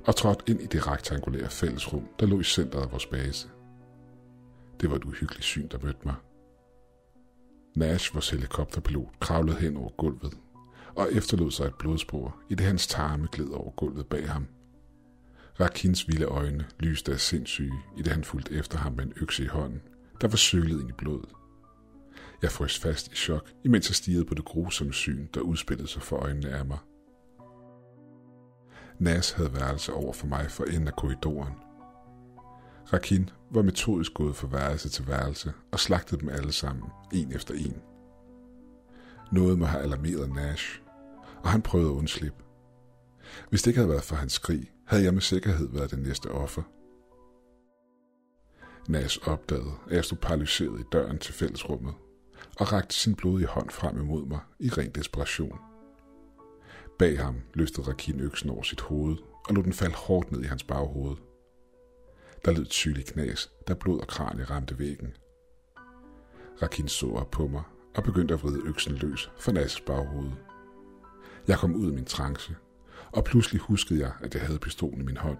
og 0.07 0.15
trådte 0.15 0.43
ind 0.47 0.61
i 0.61 0.65
det 0.65 0.87
rektangulære 0.87 1.49
fællesrum, 1.49 2.07
der 2.19 2.25
lå 2.25 2.39
i 2.39 2.43
centret 2.43 2.81
af 2.81 2.91
vores 2.91 3.05
base. 3.05 3.49
Det 4.81 4.89
var 4.89 4.95
et 4.95 5.03
uhyggeligt 5.03 5.43
syn, 5.43 5.67
der 5.67 5.77
mødte 5.83 5.99
mig. 6.05 6.15
Nash, 7.75 8.13
vores 8.13 8.29
helikopterpilot, 8.29 9.19
kravlede 9.19 9.57
hen 9.57 9.77
over 9.77 9.89
gulvet 9.89 10.37
og 10.95 11.13
efterlod 11.13 11.51
sig 11.51 11.65
et 11.65 11.75
blodspor, 11.75 12.35
i 12.49 12.55
det 12.55 12.65
hans 12.65 12.87
tarme 12.87 13.27
gled 13.31 13.49
over 13.49 13.71
gulvet 13.71 14.07
bag 14.07 14.29
ham. 14.29 14.47
Rakins 15.59 16.07
vilde 16.07 16.25
øjne 16.25 16.65
lyste 16.79 17.11
af 17.11 17.19
sindssyge, 17.19 17.79
i 17.97 18.01
det 18.01 18.13
han 18.13 18.23
fulgte 18.23 18.53
efter 18.53 18.77
ham 18.77 18.93
med 18.93 19.03
en 19.03 19.13
økse 19.21 19.43
i 19.43 19.47
hånden, 19.47 19.81
der 20.21 20.27
var 20.27 20.37
sølet 20.37 20.81
ind 20.81 20.89
i 20.89 20.93
blodet. 20.97 21.29
Jeg 22.41 22.51
frøs 22.51 22.79
fast 22.79 23.11
i 23.11 23.15
chok, 23.15 23.51
imens 23.63 23.89
jeg 23.89 23.95
stirrede 23.95 24.25
på 24.25 24.33
det 24.33 24.45
grusomme 24.45 24.93
syn, 24.93 25.27
der 25.33 25.41
udspillede 25.41 25.87
sig 25.87 26.01
for 26.01 26.17
øjnene 26.17 26.49
af 26.49 26.65
mig. 26.65 26.77
Nas 28.99 29.31
havde 29.31 29.53
værelse 29.53 29.93
over 29.93 30.13
for 30.13 30.27
mig 30.27 30.51
for 30.51 30.63
enden 30.63 30.87
af 30.87 30.95
korridoren. 30.95 31.53
Rakin 32.93 33.29
var 33.51 33.61
metodisk 33.61 34.13
gået 34.13 34.35
fra 34.35 34.47
værelse 34.47 34.89
til 34.89 35.07
værelse 35.07 35.53
og 35.71 35.79
slagtede 35.79 36.21
dem 36.21 36.29
alle 36.29 36.51
sammen, 36.51 36.89
en 37.13 37.31
efter 37.31 37.53
en. 37.53 37.81
Noget 39.31 39.59
må 39.59 39.65
have 39.65 39.83
alarmeret 39.83 40.35
Nash, 40.35 40.81
og 41.45 41.51
han 41.51 41.61
prøvede 41.61 41.89
at 41.89 41.93
undslippe. 41.93 42.43
Hvis 43.49 43.61
det 43.61 43.67
ikke 43.67 43.79
havde 43.79 43.89
været 43.89 44.03
for 44.03 44.15
hans 44.15 44.33
skrig, 44.33 44.71
havde 44.85 45.03
jeg 45.03 45.13
med 45.13 45.21
sikkerhed 45.21 45.69
været 45.71 45.91
det 45.91 45.99
næste 45.99 46.27
offer. 46.27 46.61
Nas 48.89 49.17
opdagede, 49.17 49.71
at 49.89 49.95
jeg 49.95 50.05
stod 50.05 50.17
paralyseret 50.17 50.79
i 50.79 50.83
døren 50.91 51.19
til 51.19 51.33
fællesrummet 51.33 51.93
og 52.59 52.73
rakte 52.73 52.95
sin 52.95 53.15
blodige 53.15 53.47
hånd 53.47 53.69
frem 53.69 53.99
imod 53.99 54.25
mig 54.25 54.39
i 54.59 54.69
ren 54.69 54.89
desperation. 54.89 55.59
Bag 56.99 57.19
ham 57.19 57.35
løftede 57.53 57.87
Rakin 57.87 58.19
øksen 58.19 58.49
over 58.49 58.63
sit 58.63 58.81
hoved 58.81 59.17
og 59.47 59.55
lod 59.55 59.63
den 59.63 59.73
falde 59.73 59.95
hårdt 59.95 60.31
ned 60.31 60.43
i 60.43 60.47
hans 60.47 60.63
baghoved. 60.63 61.15
Der 62.45 62.51
lød 62.51 62.61
et 62.61 62.73
sygeligt 62.73 63.13
knas, 63.13 63.51
da 63.67 63.73
blod 63.73 63.99
og 63.99 64.07
kranie 64.07 64.43
ramte 64.43 64.79
væggen. 64.79 65.13
Rakin 66.61 66.87
så 66.87 67.07
op 67.07 67.31
på 67.31 67.47
mig 67.47 67.63
og 67.95 68.03
begyndte 68.03 68.33
at 68.33 68.43
vride 68.43 68.61
øksen 68.65 68.93
løs 68.93 69.31
fra 69.39 69.51
Nas' 69.51 69.85
baghoved. 69.85 70.31
Jeg 71.47 71.57
kom 71.57 71.75
ud 71.75 71.87
af 71.87 71.93
min 71.93 72.05
trance, 72.05 72.55
og 73.11 73.23
pludselig 73.23 73.61
huskede 73.61 73.99
jeg, 73.99 74.11
at 74.21 74.33
jeg 74.33 74.43
havde 74.43 74.59
pistolen 74.59 75.01
i 75.01 75.03
min 75.03 75.17
hånd. 75.17 75.37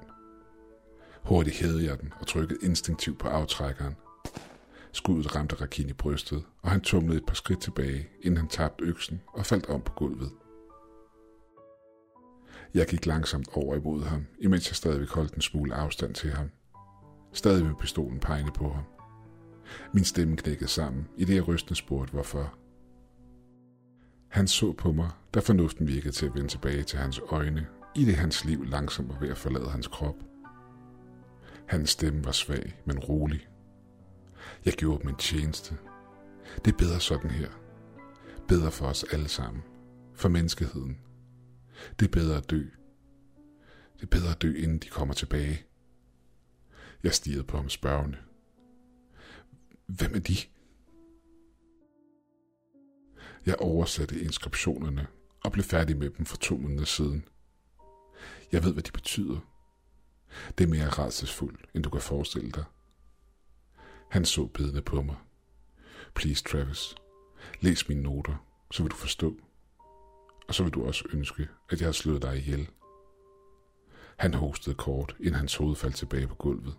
Hurtigt 1.23 1.55
hævede 1.55 1.85
jeg 1.85 2.01
den 2.01 2.13
og 2.19 2.27
trykkede 2.27 2.59
instinktivt 2.63 3.19
på 3.19 3.27
aftrækkeren, 3.27 3.95
Skuddet 4.95 5.35
ramte 5.35 5.55
Rakin 5.55 5.89
i 5.89 5.93
brystet, 5.93 6.43
og 6.61 6.71
han 6.71 6.81
tumlede 6.81 7.17
et 7.17 7.25
par 7.25 7.35
skridt 7.35 7.61
tilbage, 7.61 8.09
inden 8.21 8.37
han 8.37 8.47
tabte 8.47 8.83
øksen 8.83 9.21
og 9.27 9.45
faldt 9.45 9.65
om 9.65 9.81
på 9.81 9.93
gulvet. 9.93 10.31
Jeg 12.73 12.87
gik 12.87 13.05
langsomt 13.05 13.47
over 13.53 13.75
imod 13.75 14.03
ham, 14.03 14.25
imens 14.39 14.69
jeg 14.69 14.75
stadig 14.75 15.07
holdt 15.07 15.33
en 15.33 15.41
smule 15.41 15.75
afstand 15.75 16.15
til 16.15 16.31
ham. 16.31 16.49
Stadig 17.33 17.65
med 17.65 17.75
pistolen 17.79 18.19
pegende 18.19 18.51
på 18.51 18.69
ham. 18.69 18.83
Min 19.93 20.03
stemme 20.03 20.37
knækkede 20.37 20.69
sammen, 20.69 21.07
i 21.17 21.25
det 21.25 21.35
jeg 21.35 21.47
rystende 21.47 21.75
spurgte 21.75 22.11
hvorfor. 22.13 22.53
Han 24.35 24.47
så 24.47 24.73
på 24.73 24.91
mig, 24.91 25.09
da 25.33 25.39
fornuften 25.39 25.87
virkede 25.87 26.13
til 26.13 26.25
at 26.25 26.35
vende 26.35 26.47
tilbage 26.47 26.83
til 26.83 26.99
hans 26.99 27.19
øjne, 27.29 27.67
i 27.95 28.05
det 28.05 28.15
hans 28.15 28.45
liv 28.45 28.63
langsomt 28.63 29.09
var 29.09 29.19
ved 29.19 29.29
at 29.29 29.37
forlade 29.37 29.69
hans 29.69 29.87
krop. 29.87 30.15
Hans 31.67 31.89
stemme 31.89 32.25
var 32.25 32.31
svag, 32.31 32.81
men 32.85 32.99
rolig, 32.99 33.47
jeg 34.65 34.73
gjorde 34.73 35.01
dem 35.01 35.09
en 35.09 35.15
tjeneste. 35.15 35.77
Det 36.65 36.73
er 36.73 36.77
bedre 36.77 36.99
sådan 36.99 37.29
her. 37.29 37.49
Bedre 38.47 38.71
for 38.71 38.85
os 38.85 39.03
alle 39.03 39.27
sammen. 39.27 39.63
For 40.13 40.29
menneskeheden. 40.29 40.97
Det 41.99 42.05
er 42.05 42.11
bedre 42.11 42.37
at 42.37 42.49
dø. 42.49 42.63
Det 43.95 44.03
er 44.03 44.07
bedre 44.07 44.31
at 44.31 44.41
dø, 44.41 44.53
inden 44.53 44.77
de 44.77 44.87
kommer 44.87 45.13
tilbage. 45.13 45.65
Jeg 47.03 47.13
stirrede 47.13 47.43
på 47.43 47.57
ham 47.57 47.69
spørgende. 47.69 48.17
Hvem 49.85 50.15
er 50.15 50.19
de? 50.19 50.35
Jeg 53.45 53.55
oversatte 53.59 54.19
inskriptionerne 54.19 55.07
og 55.43 55.51
blev 55.51 55.63
færdig 55.63 55.97
med 55.97 56.09
dem 56.09 56.25
for 56.25 56.37
to 56.37 56.57
måneder 56.57 56.85
siden. 56.85 57.25
Jeg 58.51 58.63
ved, 58.63 58.73
hvad 58.73 58.83
de 58.83 58.91
betyder. 58.91 59.39
Det 60.57 60.63
er 60.63 60.67
mere 60.67 60.89
rædselsfuldt, 60.89 61.65
end 61.73 61.83
du 61.83 61.89
kan 61.89 62.01
forestille 62.01 62.51
dig. 62.51 62.63
Han 64.09 64.25
så 64.25 64.45
bedende 64.45 64.81
på 64.81 65.01
mig. 65.01 65.15
Please, 66.15 66.43
Travis. 66.43 66.95
Læs 67.61 67.89
mine 67.89 68.01
noter, 68.03 68.45
så 68.71 68.83
vil 68.83 68.91
du 68.91 68.95
forstå. 68.95 69.37
Og 70.47 70.55
så 70.55 70.63
vil 70.63 70.73
du 70.73 70.85
også 70.85 71.03
ønske, 71.13 71.47
at 71.69 71.79
jeg 71.81 71.87
har 71.87 71.93
slået 71.93 72.21
dig 72.21 72.37
ihjel. 72.37 72.69
Han 74.17 74.33
hostede 74.33 74.75
kort, 74.75 75.15
inden 75.19 75.35
hans 75.35 75.55
hoved 75.55 75.75
faldt 75.75 75.95
tilbage 75.95 76.27
på 76.27 76.35
gulvet. 76.35 76.77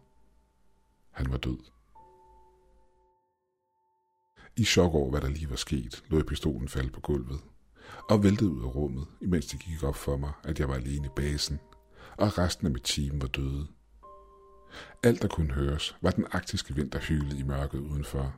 Han 1.10 1.30
var 1.30 1.36
død. 1.36 1.58
I 4.56 4.64
chok 4.64 4.94
over, 4.94 5.10
hvad 5.10 5.20
der 5.20 5.28
lige 5.28 5.50
var 5.50 5.56
sket, 5.56 6.04
lå 6.08 6.16
jeg 6.16 6.26
pistolen 6.26 6.68
falde 6.68 6.90
på 6.90 7.00
gulvet 7.00 7.40
og 8.08 8.22
væltede 8.22 8.50
ud 8.50 8.62
af 8.62 8.74
rummet, 8.74 9.06
imens 9.20 9.46
det 9.46 9.60
gik 9.60 9.82
op 9.82 9.96
for 9.96 10.16
mig, 10.16 10.32
at 10.44 10.60
jeg 10.60 10.68
var 10.68 10.74
alene 10.74 11.06
i 11.06 11.10
basen, 11.16 11.60
og 12.16 12.38
resten 12.38 12.66
af 12.66 12.72
mit 12.72 12.82
team 12.84 13.22
var 13.22 13.28
døde. 13.28 13.66
Alt, 15.02 15.22
der 15.22 15.28
kunne 15.28 15.52
høres, 15.52 15.96
var 16.00 16.10
den 16.10 16.26
arktiske 16.32 16.74
vind, 16.74 16.90
der 16.90 16.98
hylede 16.98 17.38
i 17.38 17.42
mørket 17.42 17.78
udenfor. 17.78 18.34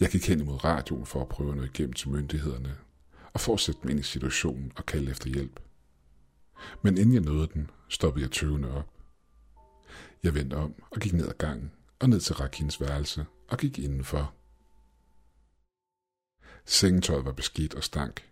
Jeg 0.00 0.10
gik 0.10 0.28
hen 0.28 0.40
imod 0.40 0.64
radioen 0.64 1.06
for 1.06 1.20
at 1.20 1.28
prøve 1.28 1.56
noget 1.56 1.70
igennem 1.70 1.92
til 1.92 2.10
myndighederne, 2.10 2.76
og 3.32 3.40
for 3.40 3.54
at 3.54 3.60
sætte 3.60 3.80
mig 3.84 3.90
ind 3.90 4.00
i 4.00 4.02
situationen 4.02 4.72
og 4.76 4.86
kalde 4.86 5.10
efter 5.10 5.30
hjælp. 5.30 5.60
Men 6.82 6.98
inden 6.98 7.14
jeg 7.14 7.22
nåede 7.22 7.48
den, 7.54 7.70
stoppede 7.88 8.22
jeg 8.22 8.30
tøvende 8.30 8.74
op. 8.74 8.90
Jeg 10.22 10.34
vendte 10.34 10.54
om 10.54 10.74
og 10.90 11.00
gik 11.00 11.12
ned 11.12 11.28
ad 11.28 11.34
gangen 11.38 11.72
og 12.00 12.08
ned 12.08 12.20
til 12.20 12.34
Rakins 12.34 12.80
værelse 12.80 13.26
og 13.48 13.58
gik 13.58 13.78
indenfor. 13.78 14.34
Sengetøjet 16.66 17.24
var 17.24 17.32
beskidt 17.32 17.74
og 17.74 17.84
stank. 17.84 18.28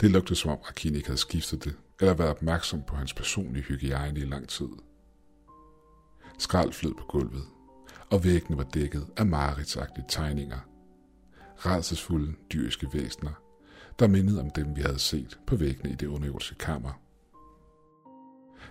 Det 0.00 0.10
lugtede 0.10 0.38
som 0.38 0.50
om 0.50 0.58
Rakin 0.58 0.94
ikke 0.94 1.08
havde 1.08 1.18
skiftet 1.18 1.64
det, 1.64 1.76
eller 2.00 2.14
været 2.14 2.30
opmærksom 2.30 2.82
på 2.82 2.96
hans 2.96 3.14
personlige 3.14 3.64
hygiejne 3.64 4.20
i 4.20 4.24
lang 4.24 4.48
tid. 4.48 4.68
Skrald 6.38 6.72
flød 6.72 6.94
på 6.94 7.04
gulvet, 7.08 7.44
og 8.10 8.24
væggene 8.24 8.58
var 8.58 8.64
dækket 8.64 9.06
af 9.16 9.26
mareridsagtige 9.26 10.04
tegninger. 10.08 10.58
Rædselsfulde 11.56 12.34
dyriske 12.52 12.88
væsener, 12.92 13.32
der 13.98 14.08
mindede 14.08 14.40
om 14.40 14.50
dem, 14.50 14.76
vi 14.76 14.80
havde 14.80 14.98
set 14.98 15.38
på 15.46 15.56
væggene 15.56 15.90
i 15.90 15.94
det 15.94 16.06
underjordiske 16.06 16.54
kammer. 16.54 17.00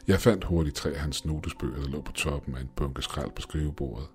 Jeg 0.07 0.19
fandt 0.19 0.43
hurtigt 0.43 0.75
tre 0.75 0.89
af 0.89 0.99
hans 0.99 1.25
notesbøger, 1.25 1.81
der 1.81 1.87
lå 1.87 2.01
på 2.01 2.11
toppen 2.11 2.55
af 2.55 2.61
en 2.61 2.69
bunke 2.75 3.01
skrald 3.01 3.31
på 3.31 3.41
skrivebordet. 3.41 4.07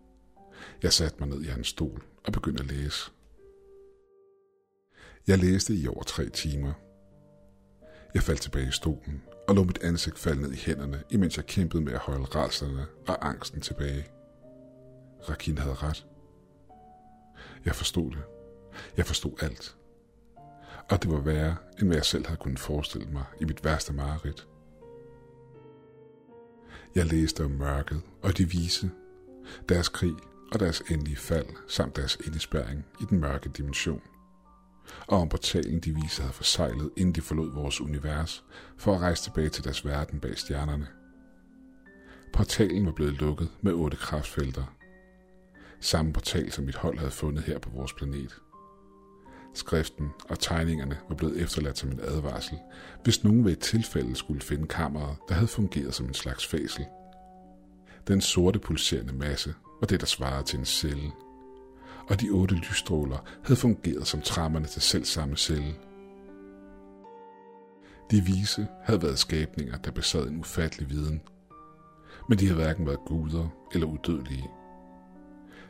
Jeg 0.82 0.92
satte 0.92 1.16
mig 1.20 1.28
ned 1.28 1.42
i 1.42 1.48
hans 1.48 1.68
stol 1.68 2.02
og 2.24 2.32
begyndte 2.32 2.62
at 2.62 2.70
læse. 2.70 3.10
Jeg 5.26 5.38
læste 5.38 5.74
i 5.74 5.88
over 5.88 6.02
tre 6.02 6.28
timer. 6.28 6.72
Jeg 8.14 8.22
faldt 8.22 8.40
tilbage 8.40 8.68
i 8.68 8.72
stolen 8.72 9.22
og 9.48 9.54
lå 9.54 9.64
mit 9.64 9.78
ansigt 9.82 10.18
falde 10.18 10.42
ned 10.42 10.52
i 10.52 10.56
hænderne, 10.56 11.02
imens 11.10 11.36
jeg 11.36 11.46
kæmpede 11.46 11.82
med 11.82 11.92
at 11.92 11.98
holde 11.98 12.24
rædslerne 12.24 12.86
og 13.08 13.28
angsten 13.28 13.60
tilbage. 13.60 14.06
Rakin 15.28 15.58
havde 15.58 15.74
ret. 15.74 16.06
Jeg 17.64 17.74
forstod 17.74 18.10
det. 18.10 18.22
Jeg 18.96 19.06
forstod 19.06 19.32
alt. 19.42 19.76
Og 20.90 21.02
det 21.02 21.10
var 21.10 21.20
værre, 21.20 21.56
end 21.78 21.88
hvad 21.88 21.96
jeg 21.96 22.04
selv 22.04 22.26
havde 22.26 22.38
kunnet 22.38 22.58
forestille 22.58 23.10
mig 23.10 23.24
i 23.40 23.44
mit 23.44 23.64
værste 23.64 23.92
mareridt. 23.92 24.48
Jeg 26.94 27.06
læste 27.06 27.44
om 27.44 27.50
mørket 27.50 28.02
og 28.22 28.38
de 28.38 28.50
vise, 28.50 28.90
deres 29.68 29.88
krig 29.88 30.14
og 30.52 30.60
deres 30.60 30.82
endelige 30.90 31.16
fald, 31.16 31.46
samt 31.68 31.96
deres 31.96 32.18
indespærring 32.26 32.86
i 33.00 33.04
den 33.10 33.20
mørke 33.20 33.48
dimension. 33.48 34.02
Og 35.06 35.20
om 35.20 35.28
portalen 35.28 35.80
de 35.80 35.94
viser 35.94 36.22
havde 36.22 36.34
forsejlet, 36.34 36.90
inden 36.96 37.14
de 37.14 37.20
forlod 37.20 37.54
vores 37.54 37.80
univers, 37.80 38.44
for 38.76 38.94
at 38.94 39.00
rejse 39.00 39.22
tilbage 39.22 39.48
til 39.48 39.64
deres 39.64 39.86
verden 39.86 40.20
bag 40.20 40.38
stjernerne. 40.38 40.86
Portalen 42.32 42.86
var 42.86 42.92
blevet 42.92 43.12
lukket 43.12 43.48
med 43.60 43.72
otte 43.72 43.96
kraftfelter. 43.96 44.74
Samme 45.80 46.12
portal, 46.12 46.52
som 46.52 46.64
mit 46.64 46.76
hold 46.76 46.98
havde 46.98 47.10
fundet 47.10 47.44
her 47.44 47.58
på 47.58 47.70
vores 47.70 47.92
planet. 47.92 48.40
Skriften 49.54 50.08
og 50.28 50.38
tegningerne 50.38 50.98
var 51.08 51.14
blevet 51.14 51.40
efterladt 51.40 51.78
som 51.78 51.90
en 51.90 52.00
advarsel, 52.00 52.58
hvis 53.04 53.24
nogen 53.24 53.44
ved 53.44 53.52
et 53.52 53.58
tilfælde 53.58 54.16
skulle 54.16 54.40
finde 54.40 54.66
kammeret, 54.66 55.16
der 55.28 55.34
havde 55.34 55.48
fungeret 55.48 55.94
som 55.94 56.06
en 56.06 56.14
slags 56.14 56.46
fæsel. 56.46 56.86
Den 58.08 58.20
sorte 58.20 58.58
pulserende 58.58 59.12
masse 59.12 59.54
var 59.80 59.86
det, 59.86 60.00
der 60.00 60.06
svarede 60.06 60.44
til 60.44 60.58
en 60.58 60.64
celle. 60.64 61.10
Og 62.08 62.20
de 62.20 62.30
otte 62.30 62.54
lysstråler 62.54 63.18
havde 63.44 63.60
fungeret 63.60 64.06
som 64.06 64.20
trammerne 64.20 64.66
til 64.66 64.82
selv 64.82 65.04
samme 65.04 65.36
celle. 65.36 65.74
De 68.10 68.22
vise 68.22 68.66
havde 68.82 69.02
været 69.02 69.18
skabninger, 69.18 69.78
der 69.78 69.90
besad 69.90 70.26
en 70.26 70.40
ufattelig 70.40 70.90
viden. 70.90 71.22
Men 72.28 72.38
de 72.38 72.46
havde 72.46 72.62
hverken 72.62 72.86
været 72.86 73.00
guder 73.06 73.48
eller 73.74 73.86
udødelige. 73.86 74.50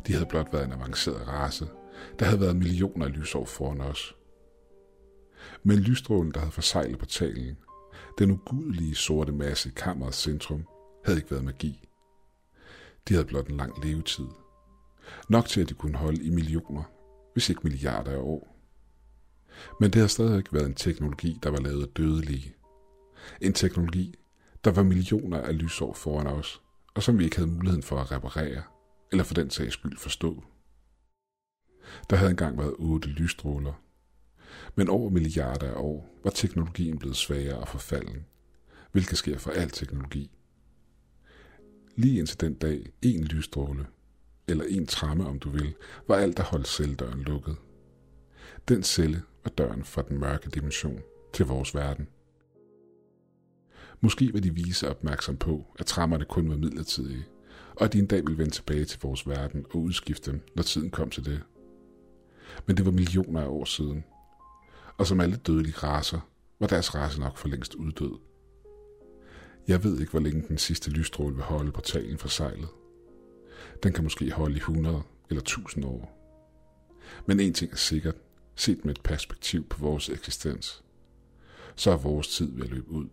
De 0.07 0.13
havde 0.13 0.27
blot 0.27 0.53
været 0.53 0.65
en 0.65 0.73
avanceret 0.73 1.29
race, 1.29 1.69
der 2.19 2.25
havde 2.25 2.41
været 2.41 2.57
millioner 2.57 3.07
af 3.07 3.13
lysår 3.13 3.45
foran 3.45 3.81
os. 3.81 4.17
Men 5.63 5.79
lysstrålen, 5.79 6.33
der 6.33 6.41
havde 6.41 6.53
forsejlet 6.53 6.99
portalen, 6.99 7.57
den 8.19 8.31
ugudelige 8.31 8.95
sorte 8.95 9.33
masse 9.33 9.69
i 9.69 9.73
kammerets 9.77 10.19
centrum, 10.19 10.67
havde 11.05 11.19
ikke 11.19 11.31
været 11.31 11.45
magi. 11.45 11.89
De 13.09 13.15
havde 13.15 13.27
blot 13.27 13.49
en 13.49 13.57
lang 13.57 13.85
levetid. 13.85 14.27
Nok 15.31 15.49
til, 15.49 15.61
at 15.61 15.69
de 15.69 15.75
kunne 15.75 15.99
holde 15.99 16.25
i 16.25 16.31
millioner, 16.31 16.83
hvis 17.33 17.49
ikke 17.49 17.61
milliarder 17.65 18.13
af 18.13 18.19
år. 18.19 18.57
Men 19.81 19.91
det 19.91 19.95
havde 19.95 20.09
stadig 20.09 20.39
ikke 20.39 20.53
været 20.53 20.67
en 20.67 20.75
teknologi, 20.75 21.39
der 21.43 21.51
var 21.51 21.61
lavet 21.61 21.83
af 21.83 21.89
dødelige. 21.89 22.55
En 23.41 23.53
teknologi, 23.53 24.15
der 24.65 24.71
var 24.71 24.83
millioner 24.83 25.41
af 25.41 25.59
lysår 25.59 25.93
foran 25.93 26.27
os, 26.27 26.63
og 26.95 27.03
som 27.03 27.19
vi 27.19 27.25
ikke 27.25 27.37
havde 27.37 27.51
muligheden 27.51 27.83
for 27.83 27.97
at 27.97 28.13
reparere, 28.13 28.63
eller 29.13 29.25
for 29.25 29.35
den 29.35 29.51
sags 29.51 29.73
skyld 29.73 29.99
forstå. 29.99 30.45
Der 32.11 32.17
havde 32.17 32.31
engang 32.31 32.59
været 32.59 32.75
otte 32.79 33.09
lysstråler. 33.09 33.83
Men 34.75 34.89
over 34.89 35.11
milliarder 35.11 35.71
af 35.71 35.77
år 35.77 36.21
var 36.25 36.31
teknologien 36.31 36.99
blevet 36.99 37.17
svagere 37.17 37.59
og 37.59 37.69
forfalden, 37.69 38.27
hvilket 38.93 39.19
sker 39.19 39.39
for 39.39 39.51
al 39.51 39.71
teknologi. 39.71 40.31
Lige 41.97 42.19
indtil 42.19 42.41
den 42.41 42.55
dag, 42.55 42.93
en 43.03 43.25
lysstråle, 43.25 43.87
eller 44.51 44.65
en 44.69 44.87
tramme 44.87 45.27
om 45.27 45.39
du 45.39 45.51
vil, 45.51 45.75
var 46.09 46.17
alt, 46.17 46.37
der 46.37 46.43
holdt 46.43 46.69
celledøren 46.69 47.23
lukket. 47.23 47.57
Den 48.69 48.83
celle 48.83 49.23
var 49.45 49.51
døren 49.51 49.85
fra 49.85 50.03
den 50.03 50.21
mørke 50.21 50.51
dimension 50.51 51.01
til 51.33 51.47
vores 51.47 51.75
verden. 51.75 52.09
Måske 54.01 54.33
var 54.33 54.41
de 54.41 54.55
vise 54.55 54.91
opmærksom 54.91 55.37
på, 55.37 55.67
at 55.79 55.87
trammerne 55.87 56.25
kun 56.25 56.51
var 56.51 56.57
midlertidige, 56.57 57.27
og 57.77 57.85
at 57.85 57.93
de 57.93 57.99
en 57.99 58.07
dag 58.07 58.23
ville 58.27 58.39
vende 58.39 58.51
tilbage 58.51 58.85
til 58.85 59.01
vores 59.03 59.27
verden 59.29 59.67
og 59.71 59.77
udskifte 59.77 60.31
dem, 60.31 60.41
når 60.55 60.63
tiden 60.63 60.91
kom 60.91 61.11
til 61.11 61.25
det 61.25 61.43
men 62.67 62.77
det 62.77 62.87
var 62.87 62.93
millioner 62.93 63.41
af 63.41 63.47
år 63.47 63.65
siden. 63.65 64.05
Og 64.99 65.07
som 65.07 65.21
alle 65.21 65.37
dødelige 65.37 65.77
raser, 65.77 66.21
var 66.61 66.67
deres 66.67 66.95
race 66.95 67.21
nok 67.21 67.37
for 67.37 67.49
længst 67.49 67.75
uddød. 67.75 68.19
Jeg 69.69 69.85
ved 69.85 70.01
ikke, 70.01 70.11
hvor 70.11 70.21
længe 70.21 70.45
den 70.49 70.59
sidste 70.59 70.91
lysstråle 70.91 71.35
vil 71.35 71.45
holde 71.45 71.73
portalen 71.73 72.19
for 72.19 72.29
sejlet. 72.29 72.69
Den 73.83 73.93
kan 73.93 74.05
måske 74.05 74.31
holde 74.31 74.55
i 74.55 74.59
100 74.59 75.03
eller 75.31 75.41
1000 75.41 75.85
år. 75.85 76.17
Men 77.27 77.41
en 77.41 77.55
ting 77.55 77.73
er 77.73 77.77
sikkert, 77.77 78.15
set 78.55 78.85
med 78.85 78.95
et 78.95 79.03
perspektiv 79.03 79.69
på 79.69 79.81
vores 79.81 80.09
eksistens, 80.09 80.85
så 81.77 81.91
er 81.91 81.97
vores 81.97 82.29
tid 82.29 82.53
ved 82.53 82.65
at 82.65 82.71
løbe 82.71 82.91
ud. 82.91 83.07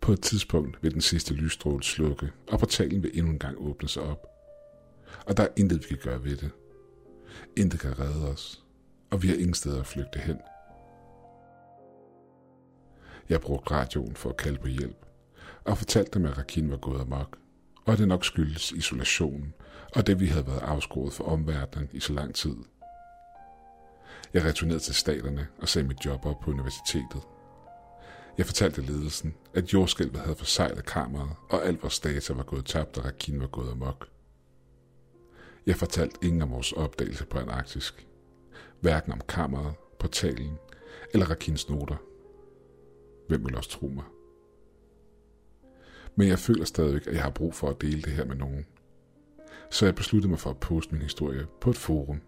På 0.00 0.12
et 0.12 0.20
tidspunkt 0.22 0.82
vil 0.82 0.92
den 0.92 1.00
sidste 1.00 1.34
lysstråle 1.34 1.82
slukke, 1.82 2.32
og 2.48 2.58
portalen 2.58 3.02
vil 3.02 3.18
endnu 3.18 3.32
en 3.32 3.38
gang 3.38 3.56
åbne 3.58 3.88
sig 3.88 4.02
op. 4.02 4.26
Og 5.26 5.36
der 5.36 5.42
er 5.42 5.48
intet, 5.56 5.80
vi 5.80 5.86
kan 5.86 5.98
gøre 6.04 6.24
ved 6.24 6.36
det. 6.36 6.50
Intet 7.56 7.80
kan 7.80 7.98
redde 7.98 8.28
os, 8.28 8.64
og 9.10 9.22
vi 9.22 9.28
har 9.28 9.34
ingen 9.34 9.54
steder 9.54 9.80
at 9.80 9.86
flygte 9.86 10.18
hen. 10.18 10.38
Jeg 13.28 13.40
brugte 13.40 13.70
radioen 13.70 14.16
for 14.16 14.30
at 14.30 14.36
kalde 14.36 14.58
på 14.58 14.66
hjælp, 14.66 15.06
og 15.64 15.78
fortalte 15.78 16.10
dem, 16.14 16.24
at 16.24 16.38
Rakin 16.38 16.70
var 16.70 16.76
gået 16.76 17.00
amok, 17.00 17.38
og 17.84 17.98
det 17.98 18.08
nok 18.08 18.24
skyldes 18.24 18.72
isolationen 18.72 19.54
og 19.94 20.06
det, 20.06 20.20
vi 20.20 20.26
havde 20.26 20.46
været 20.46 20.60
afskåret 20.60 21.12
for 21.12 21.24
omverdenen 21.24 21.88
i 21.92 22.00
så 22.00 22.12
lang 22.12 22.34
tid. 22.34 22.56
Jeg 24.34 24.44
returnerede 24.44 24.82
til 24.82 24.94
staterne 24.94 25.48
og 25.58 25.68
sagde 25.68 25.88
mit 25.88 26.04
job 26.04 26.26
op 26.26 26.40
på 26.40 26.50
universitetet. 26.50 27.22
Jeg 28.38 28.46
fortalte 28.46 28.82
ledelsen, 28.82 29.34
at 29.54 29.72
jordskælvet 29.72 30.20
havde 30.20 30.36
forsejlet 30.36 30.84
kammeret, 30.86 31.30
og 31.50 31.66
alt 31.66 31.82
vores 31.82 32.00
data 32.00 32.32
var 32.32 32.42
gået 32.42 32.64
tabt, 32.64 32.98
og 32.98 33.04
Rakin 33.04 33.40
var 33.40 33.46
gået 33.46 33.70
amok. 33.70 34.08
Jeg 35.66 35.76
fortalte 35.76 36.18
ingen 36.22 36.42
om 36.42 36.50
vores 36.50 36.72
opdagelse 36.72 37.26
på 37.26 37.38
Antarktisk. 37.38 38.06
Hverken 38.80 39.12
om 39.12 39.20
kammeret, 39.28 39.74
portalen 39.98 40.58
eller 41.14 41.30
Rakins 41.30 41.68
noter. 41.68 41.96
Hvem 43.28 43.44
vil 43.46 43.56
også 43.56 43.70
tro 43.70 43.86
mig? 43.86 44.04
Men 46.20 46.28
jeg 46.28 46.38
føler 46.38 46.64
stadigvæk, 46.64 47.06
at 47.06 47.14
jeg 47.14 47.22
har 47.22 47.30
brug 47.30 47.54
for 47.54 47.68
at 47.70 47.80
dele 47.80 48.02
det 48.02 48.12
her 48.12 48.24
med 48.24 48.36
nogen. 48.36 48.66
Så 49.70 49.86
jeg 49.86 49.94
besluttede 49.94 50.30
mig 50.30 50.38
for 50.38 50.50
at 50.50 50.60
poste 50.60 50.92
min 50.92 51.02
historie 51.02 51.46
på 51.60 51.70
et 51.70 51.76
forum. 51.76 52.20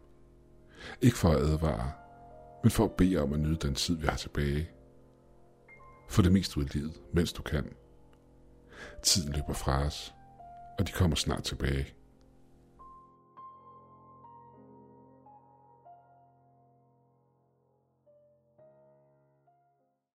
Ikke 1.03 1.17
for 1.17 1.29
at 1.29 1.41
advare, 1.41 1.93
men 2.63 2.71
for 2.71 2.85
at 2.85 2.93
bede 2.93 3.17
om 3.17 3.33
at 3.33 3.41
nyde 3.41 3.57
den 3.57 3.75
tid, 3.75 3.97
vi 3.97 4.07
har 4.07 4.17
tilbage. 4.17 4.71
Få 6.09 6.23
det 6.23 6.33
mest 6.33 6.57
ud 6.57 6.65
af 6.65 6.75
livet, 6.75 7.01
mens 7.13 7.33
du 7.33 7.43
kan. 7.43 7.73
Tiden 9.03 9.33
løber 9.33 9.53
fra 9.53 9.87
os, 9.87 10.15
og 10.79 10.87
de 10.87 10.93
kommer 10.93 11.17
snart 11.17 11.43
tilbage. 11.43 11.95